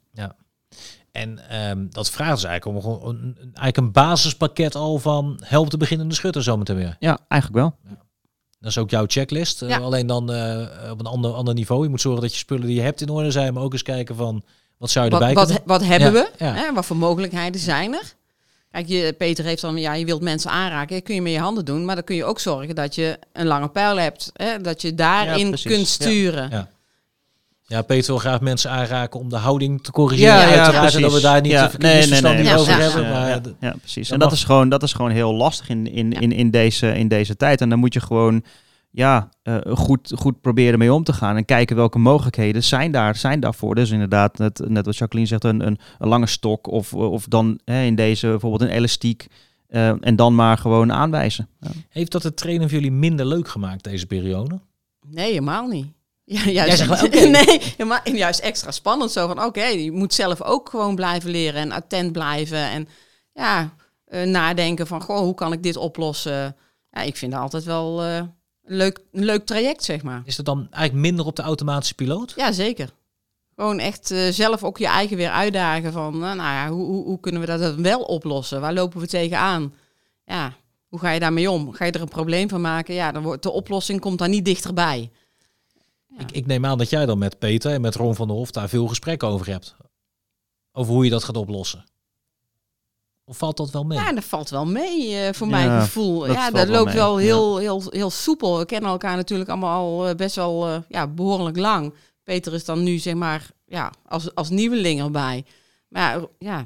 [1.11, 5.39] En ehm, dat vraagt dus eigenlijk om gewoon een, een- eigenlijk een basispakket al van
[5.45, 6.95] help de beginnende schutter zometeen weer.
[6.99, 7.97] Ja, eigenlijk wel.
[8.63, 9.61] Dat is ook jouw checklist.
[9.61, 11.83] eh, alleen dan eh, op een ander, ander niveau.
[11.83, 13.81] Je moet zorgen dat je spullen die je hebt in orde zijn, maar ook eens
[13.83, 14.43] kijken van
[14.77, 15.63] wat zou je Wat, erbij wat, kunnen.
[15.67, 16.45] wat hebben Ja, we?
[16.45, 16.53] ja.
[16.53, 18.13] Hè, wat voor mogelijkheden zijn er?
[18.71, 21.39] Kijk, je, Peter heeft dan, ja, je wilt mensen aanraken, dat kun je met je
[21.39, 24.61] handen doen, maar dan kun je ook zorgen dat je een lange pijl hebt, hè,
[24.61, 26.67] dat je daarin kunt sturen.
[27.65, 27.81] Ja.
[27.81, 30.33] Peter wil graag mensen aanraken om de houding te corrigeren.
[30.33, 30.95] Ja, ja, precies.
[30.95, 32.55] en dat we daar niet Ja, te verkeerd misverstand nee.
[32.55, 33.03] over Ja, hebben.
[33.03, 34.09] Ja, maar ja, ja, precies.
[34.09, 34.37] En dat mag.
[34.37, 37.61] is, gewoon, dat is gewoon heel lastig in, in, in, in, deze, in deze tijd.
[37.61, 38.43] En dan moet je gewoon
[38.91, 41.35] ja, eh, goed, goed proberen mee om te gaan.
[41.37, 43.75] En kijken welke mogelijkheden zijn, daar, zijn daarvoor.
[43.75, 46.67] Dus inderdaad, net, net wat Jacqueline zegt, een, een, een lange stok.
[46.67, 49.27] Of, of dan hè, in deze bijvoorbeeld een elastiek.
[49.67, 51.47] eh, en dan maar gewoon aanwijzen.
[51.59, 51.69] Ja.
[51.89, 54.59] Heeft dat het trainen voor jullie minder leuk gemaakt deze periode?
[55.09, 55.87] Nee, helemaal niet.
[56.33, 57.19] Ja, juist, zegt oké.
[57.19, 59.11] nee, helemaal, juist extra spannend.
[59.11, 62.57] Zo van, oké, je moet zelf ook gewoon blijven leren en attent blijven.
[62.57, 62.87] En
[63.33, 63.73] ja,
[64.05, 66.55] eh, nadenken van, goh, hoe kan ik dit oplossen?
[66.91, 68.31] Ja, ik vind dat altijd wel eh, een,
[68.63, 70.21] leuk, een leuk traject, zeg maar.
[70.25, 72.33] Is het dan eigenlijk minder op de automatische piloot?
[72.35, 72.89] Ja, zeker.
[73.55, 77.19] Gewoon echt eh, zelf ook je eigen weer uitdagen van, nou ja, hoe, hoe, hoe
[77.19, 78.61] kunnen we dat dan wel oplossen?
[78.61, 79.73] Waar lopen we tegenaan?
[80.25, 80.53] Ja,
[80.87, 81.73] hoe ga je daarmee om?
[81.73, 82.93] Ga je er een probleem van maken?
[82.93, 85.11] Ja, dan wordt de oplossing komt daar niet dichterbij.
[86.17, 86.19] Ja.
[86.19, 88.51] Ik, ik neem aan dat jij dan met Peter en met Ron van der Hof
[88.51, 89.75] daar veel gesprekken over hebt.
[90.71, 91.85] Over hoe je dat gaat oplossen.
[93.25, 93.97] Of valt dat wel mee?
[93.97, 96.19] Ja, dat valt wel mee eh, voor Ja, mijn gevoel.
[96.19, 97.25] dat ja, valt dat wel loopt mee, wel ja.
[97.25, 98.57] heel, heel, heel soepel.
[98.57, 101.93] We kennen elkaar natuurlijk allemaal al eh, best wel eh, ja, behoorlijk lang.
[102.23, 105.45] Peter is dan nu zeg maar ja, als, als nieuweling erbij.
[105.87, 106.65] Maar ja, ja,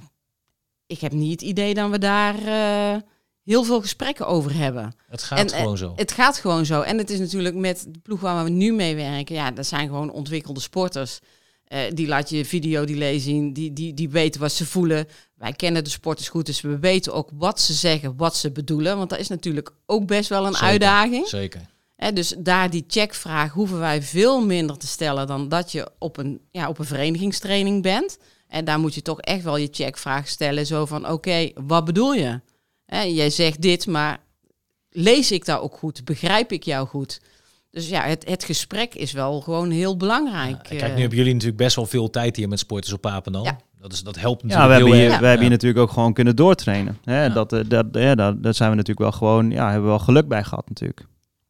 [0.87, 3.01] ik heb niet het idee dat we daar eh,
[3.47, 4.95] heel veel gesprekken over hebben.
[5.07, 5.93] het gaat en, eh, gewoon zo.
[5.95, 6.81] Het gaat gewoon zo.
[6.81, 9.35] En het is natuurlijk met de ploeg waar we nu mee werken.
[9.35, 11.19] Ja, dat zijn gewoon ontwikkelde sporters.
[11.63, 13.53] Eh, die laat je video delay zien.
[13.53, 15.07] Die, die, die weten wat ze voelen.
[15.35, 16.45] Wij kennen de sporters goed.
[16.45, 18.97] Dus we weten ook wat ze zeggen, wat ze bedoelen.
[18.97, 20.67] Want dat is natuurlijk ook best wel een Zeker.
[20.67, 21.27] uitdaging.
[21.27, 21.61] Zeker.
[22.13, 26.41] Dus daar die checkvraag hoeven wij veel minder te stellen dan dat je op een,
[26.51, 28.17] ja, op een verenigingstraining bent.
[28.47, 30.65] En daar moet je toch echt wel je checkvraag stellen.
[30.65, 32.39] Zo van, oké, wat bedoel je?
[32.87, 34.19] Hè, jij zegt dit, maar
[34.89, 36.05] lees ik dat ook goed?
[36.05, 37.21] Begrijp ik jou goed?
[37.71, 40.55] Dus ja, het, het gesprek is wel gewoon heel belangrijk.
[40.55, 40.93] Ja, kijk, eh.
[40.93, 43.43] nu hebben jullie natuurlijk best wel veel tijd hier met sporters op Papendal.
[43.43, 43.57] Ja.
[43.79, 45.19] Dat, is, dat helpt Ja, natuurlijk we hebben, heel hier, erg.
[45.19, 45.61] we hebben hier Ja.
[45.61, 46.97] natuurlijk ook gewoon kunnen doortrainen.
[47.03, 47.23] Hè?
[47.23, 47.29] Ja.
[47.29, 49.99] Dat, eh, dat, ja, dat, daar zijn we natuurlijk wel gewoon, ja, hebben we wel
[49.99, 51.05] geluk bij gehad natuurlijk.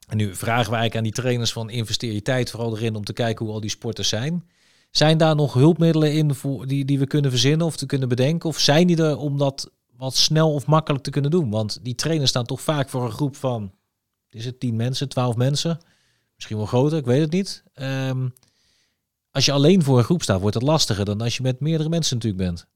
[0.08, 3.04] En nu vragen we eigenlijk aan die trainers van investeer je tijd vooral erin om
[3.04, 4.44] te kijken hoe al die sporters zijn.
[4.92, 8.50] Zijn daar nog hulpmiddelen in voor, die, die we kunnen verzinnen of te kunnen bedenken?
[8.50, 11.50] Of zijn die er om dat wat snel of makkelijk te kunnen doen?
[11.50, 13.72] Want die trainers staan toch vaak voor een groep van,
[14.30, 15.78] is het 10 mensen, 12 mensen?
[16.36, 17.64] Misschien wel groter, ik weet het niet.
[17.74, 18.28] Ehm,
[19.32, 21.90] als je alleen voor een groep staat, wordt het lastiger dan als je met meerdere
[21.90, 22.68] mensen natuurlijk bent.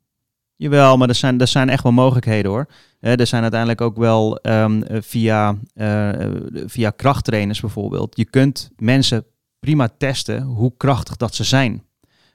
[0.56, 2.68] Jawel, maar er zijn, er zijn echt wel mogelijkheden hoor.
[3.00, 6.32] Hè, er zijn uiteindelijk ook wel ehm, eh, via, eh, eh,
[6.66, 8.18] via krachttrainers bijvoorbeeld.
[8.18, 9.26] Je kunt mensen
[9.60, 11.84] prima testen hoe krachtig dat ze zijn.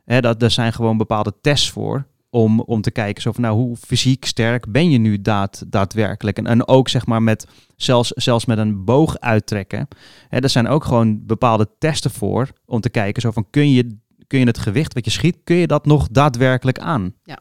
[0.04, 3.76] Dat, er zijn gewoon bepaalde tests voor om, om te kijken zo van, nou, hoe
[3.76, 6.38] fysiek sterk ben je nu daad, daadwerkelijk.
[6.38, 9.88] En, en ook zeg maar met, zelfs, zelfs met een boog uittrekken.
[10.28, 13.96] Hè, er zijn ook gewoon bepaalde testen voor om te kijken zo van, kun je,
[14.26, 17.14] kun je het gewicht wat je schiet, kun je dat nog daadwerkelijk aan?
[17.24, 17.38] Ja,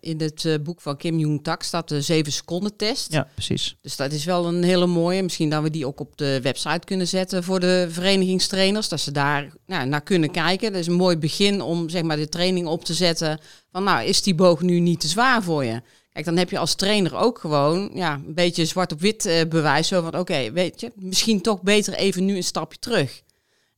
[0.00, 3.12] in het eh, boek van Kim Jong Tak staat de 7 seconden test.
[3.12, 3.76] Ja, precies.
[3.80, 5.22] Dus dat is wel een hele mooie.
[5.22, 8.88] Misschien dat we die ook op de website kunnen zetten voor de verenigingstrainers.
[8.88, 10.72] Dat ze daar nou, naar kunnen kijken.
[10.72, 13.40] Dat is een mooi begin om zeg maar, de training op te zetten.
[13.72, 15.82] Van nou, is die boog nu niet te zwaar voor je?
[16.12, 19.44] Kijk, dan heb je als trainer ook gewoon ja, een beetje zwart op wit eh,
[19.48, 19.88] bewijs.
[19.88, 23.22] Zo van oké, weet je, misschien toch beter even nu een stapje terug.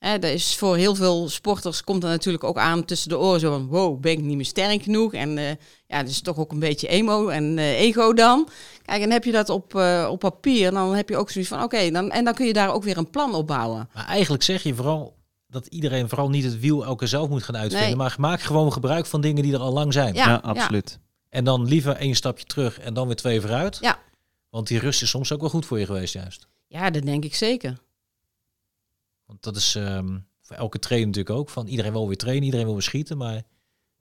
[0.00, 3.40] Hè, dat is voor heel veel sporters komt er natuurlijk ook aan tussen de oren
[3.40, 5.14] zo van wow, ben ik niet meer sterk genoeg?
[5.14, 5.50] En eh,
[5.86, 8.48] ja, dus toch ook een beetje emo en eh, ego dan.
[8.82, 11.50] Kijk, en dan heb je dat op, eh, op papier, dan heb je ook zoiets
[11.50, 13.88] van oké, dan, en dan kun je daar ook weer een plan op bouwen.
[13.94, 17.56] Maar eigenlijk zeg je vooral dat iedereen vooral niet het wiel elke zelf moet gaan
[17.56, 17.88] uitvinden.
[17.88, 17.96] Nee.
[17.96, 20.14] Maar maak gewoon gebruik van dingen die er al lang zijn.
[20.14, 20.98] Ja, Ja, absoluut.
[21.28, 23.78] En dan liever één stapje terug en dan weer twee vooruit.
[23.80, 23.98] Ja.
[24.50, 26.46] Want die rust is soms ook wel goed voor je geweest juist.
[26.66, 27.78] Ja, dat denk ik zeker.
[29.30, 31.50] Want dat is ehm, voor elke trainer natuurlijk ook.
[31.50, 33.16] Van iedereen wil weer trainen, iedereen wil weer schieten.
[33.16, 33.42] Maar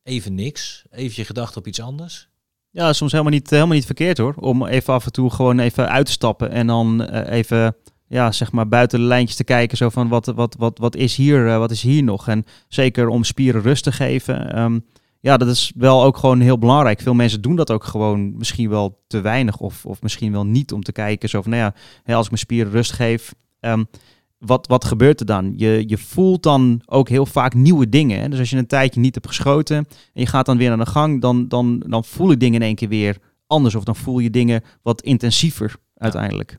[0.04, 0.86] even niks.
[0.92, 2.30] Even je gedachten op iets anders.
[2.70, 4.34] Ja, soms helemaal niet, helemaal niet verkeerd hoor.
[4.34, 7.76] Om even af en toe gewoon even uit te stappen en dan eh, even,
[8.08, 9.78] ja, zeg maar buiten de lijntjes te kijken.
[9.78, 12.28] Zo van wat, wat, wat, wat, is, hier, eh, wat is hier nog?
[12.28, 14.54] En zeker om spieren rust te geven.
[14.54, 14.80] ehm,
[15.22, 17.02] ja, dat is wel ook gewoon heel belangrijk.
[17.02, 20.74] Veel mensen doen dat ook gewoon misschien wel te weinig of, of misschien wel niet
[20.74, 21.30] om te kijken.
[21.30, 21.72] Zo van, nou
[22.06, 23.84] ja, als ik mijn spieren rust geef, ehm,
[24.40, 25.54] wat, wat gebeurt er dan?
[25.58, 28.20] Je, je voelt dan ook heel vaak nieuwe dingen.
[28.22, 28.30] Hè?
[28.30, 29.86] Dus als je een tijdje niet hebt geschoten en
[30.22, 32.76] je gaat dan weer aan de gang, dan, dan, dan voel je dingen in één
[32.76, 33.18] keer weer
[33.48, 33.76] anders.
[33.76, 36.58] Of dan voel je dingen wat intensiever uiteindelijk.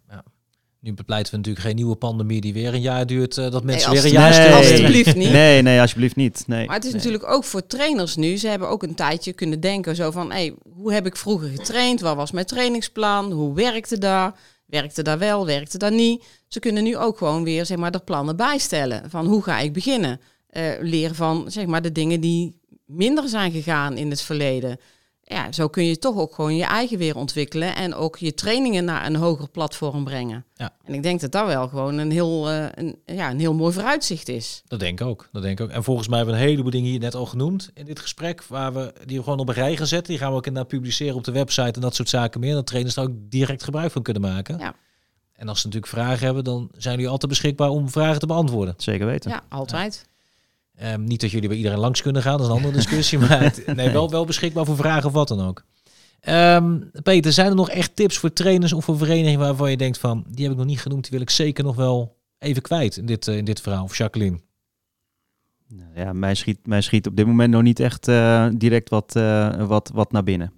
[0.83, 3.39] Nu bepleiten we natuurlijk geen nieuwe pandemie die weer een jaar duurt.
[3.39, 4.53] eh, dat mensen als- weer een jaar nee.
[4.55, 5.31] Alsjeblieft niet.
[5.31, 6.45] Nee, nee, alsjeblieft niet.
[6.47, 6.67] Nee.
[6.67, 6.99] Maar het is Nee.
[6.99, 8.37] natuurlijk ook voor trainers nu.
[8.37, 10.31] Ze hebben ook een tijdje kunnen denken zo van...
[10.31, 12.01] Hey, hoe heb ik vroeger getraind?
[12.01, 13.33] Wat was mijn trainingsplan?
[13.33, 14.35] Hoe werkte dat?
[14.71, 15.47] Werkte dat wel?
[15.47, 16.25] Werkte dat niet?
[16.49, 19.11] Ze kunnen nu ook gewoon weer zeg maar, de plannen bijstellen.
[19.11, 20.21] Van hoe ga ik beginnen?
[20.47, 24.79] Eh, leren van zeg maar, de dingen die minder zijn gegaan in het verleden.
[25.33, 27.75] Ja, zo kun je toch ook gewoon je eigen weer ontwikkelen.
[27.75, 30.45] En ook je trainingen naar een hoger platform brengen.
[30.55, 30.71] Ja.
[30.85, 33.73] En ik denk dat dat wel gewoon een heel, eh, een, ja, een heel mooi
[33.73, 34.63] vooruitzicht is.
[34.67, 35.29] Dat denk ik ook.
[35.33, 35.73] Dat denk ik ook.
[35.73, 38.43] En volgens mij hebben we een heleboel dingen hier net al genoemd in dit gesprek.
[38.43, 40.13] Waar we die we gewoon op een rij gaan zetten.
[40.13, 42.55] Die gaan we ook inderdaad publiceren op de website en dat soort zaken meer.
[42.55, 44.59] Dat trainers daar ook direct gebruik van kunnen maken.
[44.59, 44.75] Ja.
[45.33, 48.75] En als ze natuurlijk vragen hebben, dan zijn jullie altijd beschikbaar om vragen te beantwoorden.
[48.77, 49.31] Zeker weten.
[49.31, 50.09] Ja, altijd.
[50.81, 53.19] Ehm, niet dat jullie bij iedereen langs kunnen gaan, dat is een andere discussie.
[53.29, 55.65] maar het- nee, wel, wel beschikbaar voor vragen of wat dan ook.
[56.21, 59.99] Ehm, Peter, zijn er nog echt tips voor trainers of voor verenigingen waarvan je denkt
[59.99, 62.97] van, die heb ik nog niet genoemd, die wil ik zeker nog wel even kwijt
[62.97, 63.85] in dit, eh, in dit verhaal?
[63.85, 64.41] Of Jacqueline?
[65.69, 69.17] Nou Ja, mij schiet, mij schiet op dit moment nog niet echt eh, direct wat,
[69.17, 70.53] eh, wat, wat naar binnen.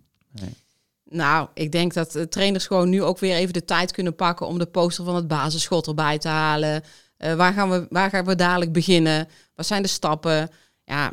[1.05, 4.47] Nou, ik denk dat eh, trainers gewoon nu ook weer even de tijd kunnen pakken
[4.47, 6.83] om de poster van het basisschot erbij te halen.
[7.23, 9.29] Eh, waar, gaan we, waar gaan we dadelijk beginnen?
[9.55, 10.51] Wat zijn de stappen?
[10.85, 11.13] Ja,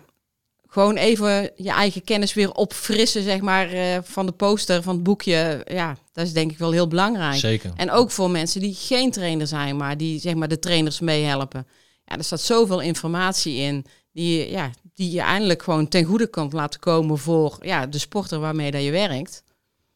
[0.67, 5.03] gewoon even je eigen kennis weer opfrissen, zeg maar, eh, van de poster, van het
[5.03, 5.61] boekje.
[5.65, 7.35] Ja, dat is denk ik wel heel belangrijk.
[7.39, 7.71] Zeker.
[7.75, 11.67] En ook voor mensen die geen trainer zijn, maar die zeg maar de trainers meehelpen.
[12.05, 16.27] Ja, er staat zoveel informatie in die, je- ja, die je eindelijk gewoon ten goede
[16.27, 19.43] kan laten komen voor ja, de sporter waarmee dat je werkt.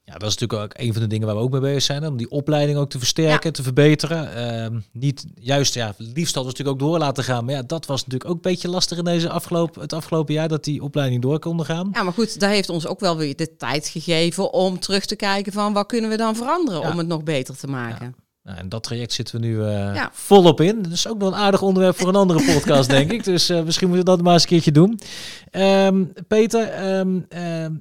[0.06, 2.08] Ja, dat is natuurlijk ook een van de dingen waar we ook mee bezig zijn.
[2.08, 4.36] Om die opleiding ook te versterken, te verbeteren.
[4.36, 7.46] Ehm, niet juist, ja, liefst hadden we natuurlijk ook door laten gaan.
[7.46, 10.48] Maar ja, dat was natuurlijk ook een beetje lastig in deze afgelopen, het afgelopen jaar.
[10.48, 11.90] Dat die opleiding door konden gaan.
[11.94, 15.16] Ja, maar goed, dat heeft ons ook wel weer de tijd gegeven om terug te
[15.16, 16.92] kijken van wat kunnen we dan veranderen Ja.
[16.92, 18.16] om het nog beter te maken.
[18.44, 20.10] Nou, en dat traject zitten we nu Ja.
[20.14, 20.82] volop in.
[20.82, 23.24] Dat is ook nog een aardig onderwerp voor een andere podcast, denk ik.
[23.24, 25.00] Dus eh, misschien moeten we dat maar eens een keertje doen.
[25.52, 27.20] Ehm, Peter, ehm,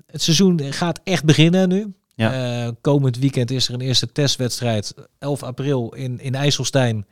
[0.07, 1.93] het seizoen gaat echt beginnen nu.
[2.15, 2.63] Ja.
[2.65, 7.07] Eh, komend weekend is er een eerste testwedstrijd, 11 april in, in IJsselstein.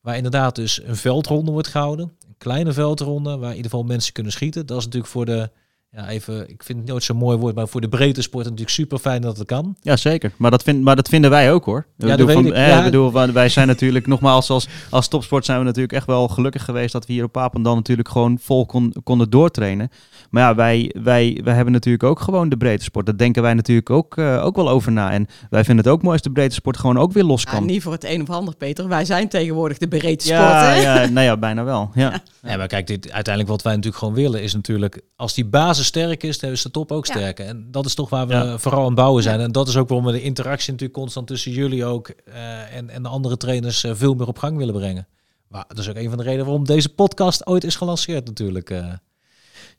[0.00, 2.04] Waar inderdaad dus een veldronde wordt gehouden.
[2.28, 4.66] Een kleine veldronde waar in ieder geval mensen kunnen schieten.
[4.66, 5.50] Dat is natuurlijk voor de,
[5.90, 8.70] ja even, ik vind het nooit zo'n mooi woord, maar voor de breedte sport natuurlijk
[8.70, 9.76] super fijn dat het kan.
[9.80, 10.32] Ja, zeker.
[10.36, 11.86] Maar dat, vind, maar dat vinden wij ook hoor.
[11.96, 12.82] Dat bedoel, van- eh, Ja.
[12.84, 16.64] bedoel, wij- wij zijn natuurlijk nogmaals als, als topsport zijn we natuurlijk echt wel gelukkig
[16.64, 19.90] geweest dat we hier op Papendal natuurlijk gewoon vol kon, konden doortrainen.
[20.30, 23.06] Maar ja, wij, wij, wij hebben natuurlijk ook gewoon de breedte sport.
[23.06, 25.10] Daar denken wij natuurlijk ook, eh, ook wel over na.
[25.12, 27.50] En wij vinden het ook mooi als de breedte sport gewoon ook weer los Ja,
[27.50, 27.64] kan.
[27.66, 28.88] niet voor het een of ander, Peter.
[28.88, 30.40] Wij zijn tegenwoordig de breedte sport.
[30.40, 30.74] ja, hè?
[30.80, 31.90] ja, nou ja, bijna wel.
[31.94, 32.12] Ja.
[32.42, 35.00] Ja, maar kijk, dit, uiteindelijk wat wij natuurlijk gewoon willen is natuurlijk...
[35.16, 37.12] als die basis sterk is, dan is de top ook Ja.
[37.14, 37.46] sterker.
[37.46, 38.58] En dat is toch waar we Ja.
[38.58, 39.40] vooral aan bouwen zijn.
[39.40, 42.08] En dat is ook waarom we de interactie natuurlijk constant tussen jullie ook...
[42.08, 45.06] eh, en, en de andere trainers eh, veel meer op gang willen brengen.
[45.48, 48.70] Maar dat is ook een van de redenen waarom deze podcast ooit is gelanceerd natuurlijk.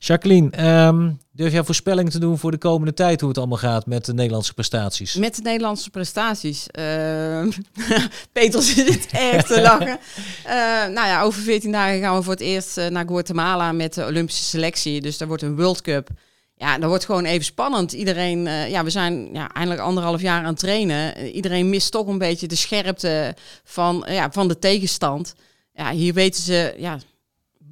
[0.04, 3.20] Jacqueline, ehm, durf jij voorspellingen te doen voor de komende tijd...
[3.20, 5.14] hoe het allemaal gaat met de Nederlandse prestaties?
[5.14, 6.66] Met de Nederlandse prestaties.
[6.66, 7.50] Ehm,
[8.32, 9.98] Peter zit echt te lachen.
[10.44, 10.54] Eh,
[10.86, 14.04] nou ja, over 14 dagen gaan we voor het eerst eh, naar Guatemala met de
[14.04, 15.00] Olympische selectie.
[15.00, 16.08] Dus daar wordt een World Cup.
[16.56, 17.92] Ja, dat wordt gewoon even spannend.
[17.92, 21.30] Iedereen, eh, ja, we zijn ja, eindelijk anderhalf jaar aan het trainen.
[21.30, 23.34] Iedereen mist toch een beetje de scherpte
[23.64, 25.34] van, ja, van de tegenstand.
[25.72, 26.98] Ja, hier weten ze ja,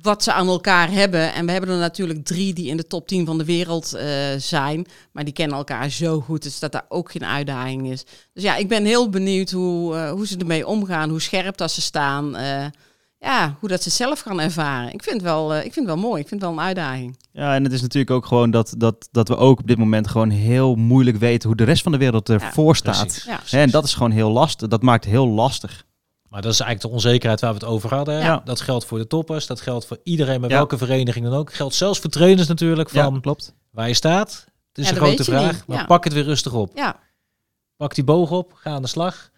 [0.02, 1.34] wat ze aan elkaar hebben.
[1.34, 4.06] En we hebben er natuurlijk drie die in de top 10 van de wereld eh,
[4.38, 4.86] zijn.
[5.12, 8.04] Maar die kennen elkaar zo goed, dus dat daar ook geen uitdaging is.
[8.32, 11.70] Dus ja, ik ben heel benieuwd hoe, eh, hoe ze ermee omgaan, hoe scherp dat
[11.70, 12.36] ze staan.
[12.36, 12.66] eh,
[13.18, 14.92] ja, hoe dat ze zelf gaan ervaren.
[14.92, 17.18] Ik vind het wel, ik vind het wel mooi, ik vind het wel een uitdaging.
[17.32, 20.08] Ja, en het is natuurlijk ook gewoon dat, dat, dat we ook op dit moment
[20.08, 23.26] gewoon heel moeilijk weten hoe de rest van de wereld ervoor staat.
[23.26, 23.58] Ja.
[23.58, 24.68] En dat is gewoon heel lastig.
[24.68, 25.84] Dat maakt het heel lastig.
[26.30, 28.18] Maar dat is eigenlijk de onzekerheid waar we het over hadden.
[28.20, 28.40] Ja.
[28.44, 30.56] Dat geldt voor de toppers, dat geldt voor iedereen, met Ja.
[30.56, 31.52] welke vereniging dan ook.
[31.52, 33.54] Geldt zelfs voor trainers natuurlijk, van ja, klopt.
[33.70, 34.44] waar je staat.
[34.68, 35.66] Het is Ja, een grote vraag, niet.
[35.66, 35.84] maar Ja.
[35.84, 36.70] pak het weer rustig op.
[36.74, 36.96] Ja,
[37.76, 39.30] Pak die boog op, ga aan de slag.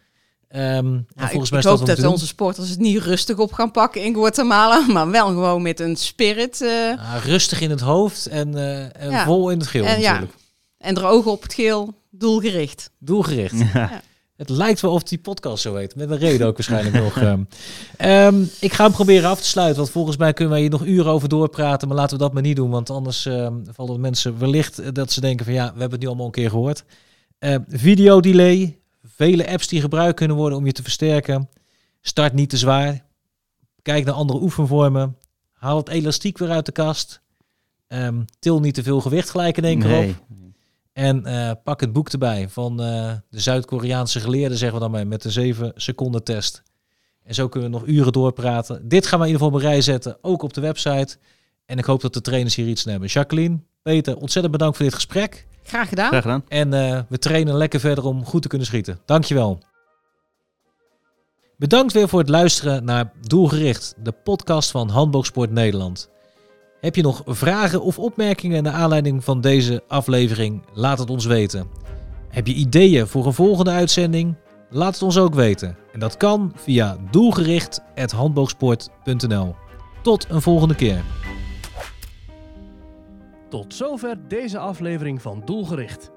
[0.49, 2.99] Ehm, en Nou, volgens ik, mij ik is hoop dat dat onze sporters het niet
[3.03, 7.71] rustig op gaan pakken in Guatemala, maar wel gewoon met een spirit eh, rustig in
[7.71, 9.25] het hoofd en, eh, en Ja.
[9.25, 10.11] vol in het geel En ja.
[10.13, 10.39] natuurlijk.
[10.79, 12.91] en er ogen op het geel, doelgericht.
[12.99, 13.55] Doelgericht.
[13.75, 14.03] Ja.
[14.43, 15.95] Het lijkt wel of die podcast zo heet.
[15.97, 17.17] Met een reden ook waarschijnlijk nog.
[17.17, 17.43] ehm.
[17.97, 19.77] Ehm, ik ga hem proberen af te sluiten.
[19.77, 21.89] Want volgens mij kunnen wij hier nog uren over doorpraten.
[21.89, 22.71] Maar laten we dat maar niet doen.
[22.71, 26.01] Want anders ehm, vallen mensen wellicht eh, dat ze denken van ja, we hebben het
[26.01, 26.85] nu allemaal een keer gehoord.
[27.41, 28.79] Uh, videodelay.
[29.05, 31.49] Vele apps die gebruikt kunnen worden om je te versterken.
[32.01, 33.05] Start niet te zwaar.
[33.83, 35.17] Kijk naar andere oefenvormen.
[35.53, 37.21] Haal het elastiek weer uit de kast.
[38.39, 40.09] Til niet te veel gewicht gelijk in één keer Nee.
[40.09, 40.17] op.
[40.93, 45.07] En eh, pak het boek erbij van eh, de Zuid-Koreaanse geleerde, zeggen we dan maar,
[45.07, 46.63] met de 7 seconden test.
[47.25, 48.89] En zo kunnen we nog uren doorpraten.
[48.89, 51.19] Dit gaan we in ieder geval op een rij zetten, ook op de website.
[51.67, 53.09] En ik hoop dat de trainers hier iets hebben.
[53.09, 55.47] Jacqueline, Peter, ontzettend bedankt voor dit gesprek.
[55.63, 56.09] Graag gedaan.
[56.09, 56.45] Graag gedaan.
[56.49, 58.99] En eh, we trainen lekker verder om goed te kunnen schieten.
[59.05, 59.59] Dankjewel.
[61.57, 66.11] Bedankt weer voor het luisteren naar Doelgericht, de podcast van Handboogsport Nederland.
[66.83, 70.63] Heb je nog vragen of opmerkingen naar aanleiding van deze aflevering?
[70.73, 71.67] Laat het ons weten.
[72.29, 74.35] Heb je ideeën voor een volgende uitzending?
[74.71, 75.77] Laat het ons ook weten.
[75.93, 79.55] En dat kan via doelgericht.handboogsport.nl.
[80.03, 81.03] Tot een volgende keer.
[83.49, 86.11] Tot zover deze aflevering van Doelgericht.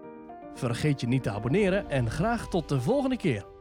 [0.54, 3.55] Vergeet je niet te abonneren en graag tot de volgende keer.